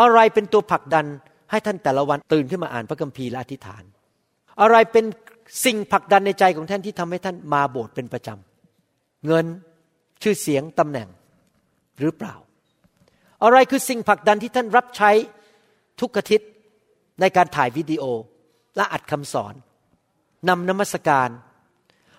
[0.00, 1.06] อะไรเป็นตัวผลักดัน
[1.50, 3.82] ให้ท่านแต่ละวันตื่นขึ้นมาอ่านพระคัมภีร์และอธิษฐาน
[4.60, 5.04] อะไรเป็น
[5.64, 9.46] สิ่งผลักดันในใจของท่านที่ทำให้ท่านมาโบสถ์เป็นประจำเงิน
[10.22, 11.08] ชื่อเสียงตำแหน่ง
[12.00, 12.34] หรือเปล่า
[13.44, 15.10] อะไรคือสิ่งผลักดันที่ท่านรับใช้
[16.00, 16.48] ทุกอาทิตย์
[17.20, 18.04] ในการถ่ายวิดีโอ
[18.76, 19.54] และอัดคำสอน
[20.48, 21.28] นำนมัสการ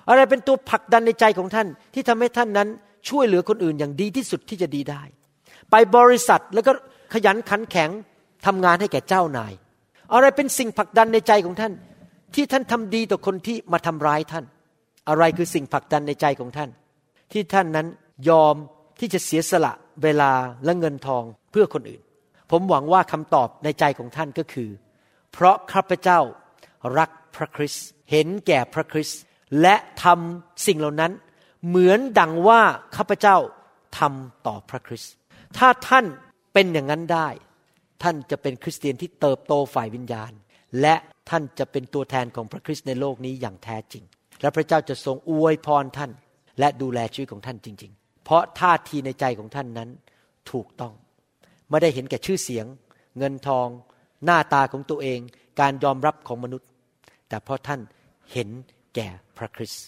[0.09, 2.69] อะไรเป็นตัวผลักดันในใจของท่านที่ทำให้ท่านนั้น
[3.09, 5.01] ช่วยเหลือคนอื่นอย่างดีที่สุดที่จะดีได้
[5.71, 6.71] ไปบริษัทแล้วก็
[7.13, 7.89] ขยันขันแข็ง
[8.45, 9.53] ทำงานให้แก่เจ้านาย
[10.13, 11.73] อะไรเป็นสิ่งผลักดันในใจของท่าน
[12.35, 14.45] ที่ท่านทำดีต่อคนที่มาทำร้ายท่าน
[15.09, 16.69] อะไรคือสิ่งผลักดันในใจของท่าน
[17.31, 17.87] ที่ท่านนั้น
[18.29, 18.55] ยอม
[18.99, 19.73] ที่จะเสียสละ
[20.03, 20.31] เวลา
[20.65, 22.01] และเงินทองเพื่อคนอื่น
[22.51, 24.69] ผมหวังว่าคำตอบในใจของท่านก็คือ
[25.31, 26.19] เพราะข้าพเจ้า
[26.97, 29.19] รักพระคริสต์เห็นแก่พระคริสต์
[29.61, 31.11] และทำสิ่งเหล่านั้น
[31.67, 32.61] เหมือนดังว่า
[32.95, 33.37] ข้าพเจ้า
[33.99, 35.13] ทำต่อพระคริสต์
[35.57, 36.05] ถ้าท่าน
[36.53, 37.29] เป็นอย่างนั้นได้
[38.03, 40.31] ท่านจะเป็นคริสเตียนที่เติบโตฝ่ายวิญญาณ
[40.81, 40.95] และ
[41.29, 44.03] ท่านจะเป็นตัวแทนของพระคริสต์ในโลกนี้อย่างแท้จริง
[44.41, 46.11] และพระเจ้าจะทรงอวยพรท่าน
[46.59, 47.98] และดูแลชีวิตของท่านจริงๆ
[48.29, 49.89] เพราะท่าทีในใจของท่านนั้น
[50.51, 50.93] ถูกต้อง
[51.69, 52.65] ไม่ได้เห็นแก่ชื่อเสียง
[53.17, 53.67] เงินทอง
[54.25, 55.19] หน้าตาของตัวเอง
[55.59, 56.67] การยอมรับของมนุษย์
[57.29, 57.81] แต่เพราะท่าน
[58.33, 58.49] เห็น
[58.95, 59.07] แก่
[59.37, 59.85] พระคริสต์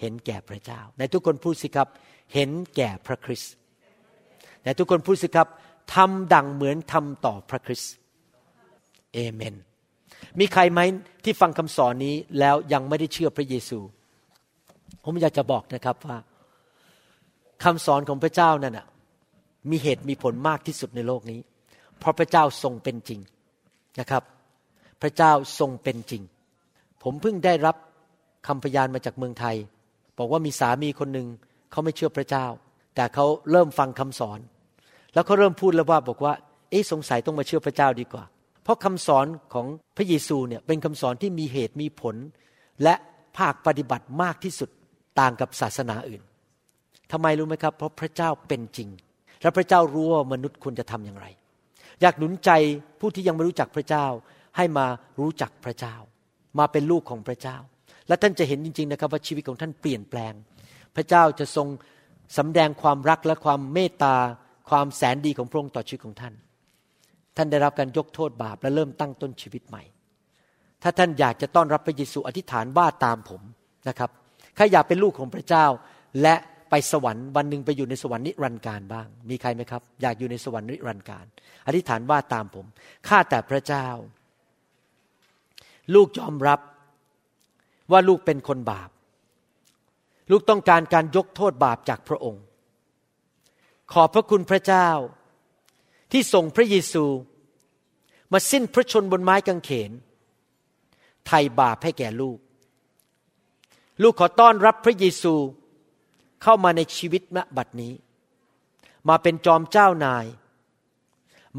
[0.00, 1.88] เห็นแก่พระเจ้า ในทุกคนพูดสิครับ
[2.34, 3.52] เห็นแก่พระคริสต์
[4.62, 5.48] แต่ทุกคนพูดสิครับ
[5.94, 7.92] ทำดังเหมือนทำต่อพระคริสต์
[9.14, 9.54] เอเมน
[10.38, 10.80] มีใครไหม
[11.24, 13.78] ที่ฟังคำสอนนี้แล้วยังไม่ได้เชื่อพระเยซู
[15.04, 16.18] ผมอยากจะบอกนะครับว่า
[17.64, 18.86] คำสอนของพระเจ้านั่นน่ะ
[19.70, 21.40] มีเหตุมีผลมากที่สุดในโลกนี้
[21.98, 23.20] เพราะพระเจ้าทรงเป็นจริง
[24.00, 24.22] นะครับ
[25.02, 26.22] พระเจ้าทรงเป็นจริง
[27.02, 27.76] ผมเพิ่งได้รับ
[28.46, 29.56] คำพยานมาจากเมืองไทย
[30.18, 31.26] บอกว่ามีสามีคนหนึ่ง
[31.70, 32.46] เขาไม่เชื่อพระเจ้า
[32.94, 34.38] แต่เขาเริ่มฟังคำสอน
[35.14, 36.32] แล้วเขาเริ่มพูดแล้วว่าบอกว่า
[36.70, 38.24] เอ๊ะสงสัยต้องมาเชื่อพระเจ้าดีกว่า
[38.62, 42.16] เพราะคำสอนของพระเยซูเนี่ยเป็นคำสอนที่มีเหตุมีผล
[42.82, 42.94] และ
[43.38, 44.70] ภาคปฏิบัติมากที่สุด
[45.20, 46.22] ต่างกับศาสนาอื่น
[47.12, 48.88] ทำไมรู้ไหมครับ เพราะพระเจ้าเป็นจริง
[49.42, 51.26] และพระเจ้ารู้ว่ามนุษย์ควรจะทำอย่างไร
[52.00, 52.50] อยากหนุนใจ
[53.00, 54.06] ผู้ที่ยังไม่รู้จักพระเจ้า
[54.56, 54.86] ให้มา
[55.20, 55.96] รู้จักพระเจ้า
[56.58, 57.56] มาเป็นลูกของพระเจ้า
[58.08, 60.32] และท่านจะเห็นจริง ๆนะครับ ว่าชีวิตของท่านเปลี่ยนแปลง
[60.96, 61.66] พระเจ้าจะทรง
[62.38, 64.14] สำแดงความรักและความเมตตา
[64.70, 66.34] ความแสนดีของพระองค์ต่อชีวิตของท่าน
[67.36, 69.82] ท่านได้รับการยกโทษบาปและเริ่มตั้งต้นชีวิตใหม่
[70.82, 73.42] ถ้าท่านอยากจะต้อนรับพระเยซูอธิษฐานว่าตามผม
[73.88, 74.10] นะครับ
[74.56, 75.66] ใครอยากเป็นลูกของพระเจ้า
[76.22, 76.34] และ
[76.70, 81.24] ไปสวรรค์วันหนึ่งไปอยู่ในสวรรค์นิรันดร์การบ้าง มีใครไหมครับ อยากอยู่ในสวรรค์นิรันดร์การ
[81.66, 82.66] อธิษฐานว่าตามผม
[83.08, 83.88] ข้าแต่พระเจ้า
[85.94, 86.60] ลูกยอมรับ
[87.92, 88.90] ว่าลูกเป็นคนบาป
[90.30, 92.42] ลูกต้องการการยกโทษบาปจากพระองค์
[93.92, 94.88] ขอบพระคุณพระเจ้า
[96.12, 97.04] ที่ส่งพระเยซู
[98.32, 99.90] มาสิ้นพระชนบนไม้กางเขน
[101.26, 102.38] ไถ่บาปให้แก่ลูก
[104.02, 105.34] ลูกขอต้อนรับพระเยซู
[106.42, 107.94] เข้ามาในชีวิตณบัดนี้
[109.08, 110.26] มาเป็นจอมเจ้านาย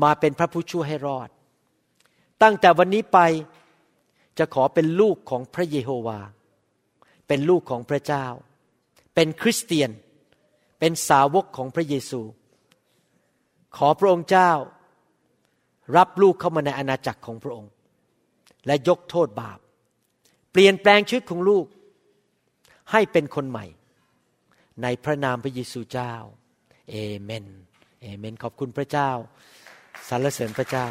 [0.03, 1.29] มาเป็นพระผู้ช่วยให้รอด
[2.41, 3.19] ตั้งแต่วันนี้ไป
[4.37, 6.19] จะขอเป็นลูกของพระเยโฮวา
[7.27, 8.25] เป็นลูกของพระเจ้า
[9.15, 9.91] เป็นคริสเตียน
[10.79, 12.21] เป็นสาวกของพระเยซู
[13.77, 14.51] ขอพระองค์เจ้า
[15.97, 17.71] รับลูกเข้ามาในอาณาจักรของพระองค์
[18.65, 19.59] และยกโทษบาป
[20.51, 21.65] เปลี่ยนแปลงชีวิตของลูก
[22.91, 23.65] ให้เป็นคนใหม่
[24.83, 26.13] ในพระนามพระเยซูเจ้า
[26.91, 27.45] เอเมน
[28.01, 29.09] เอเมน ขอบคุณพระเจ้า
[30.09, 30.85] สรรเสริญพระเจ้า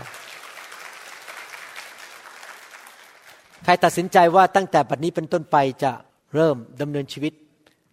[3.65, 5.93] ใครตัดสินใจว่าตั้งแต่บัดนี้เป็นต้นไปจะ
[6.35, 7.33] เริ่มดำเนินชีวิต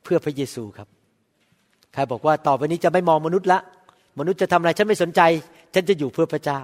[0.03, 0.87] เพื่อพระเยซูครับ
[1.93, 3.59] ใครบอกว่าต่อไปนี้จะไม่มองมนุษย์ละ
[4.19, 5.21] มนุษย์จะทำอะไรฉันไม่สนใจ
[5.73, 6.59] ฉันจะอยู่เพื่อพระเจ้า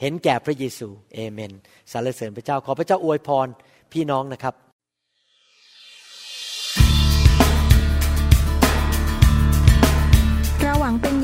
[0.00, 1.52] เห็นแก่พระเยซูเอเมน
[1.92, 3.46] สรรเสริญพระเจ้า ขอพระเจ้าอวยพร
[3.92, 4.54] พี่น้องนะครับ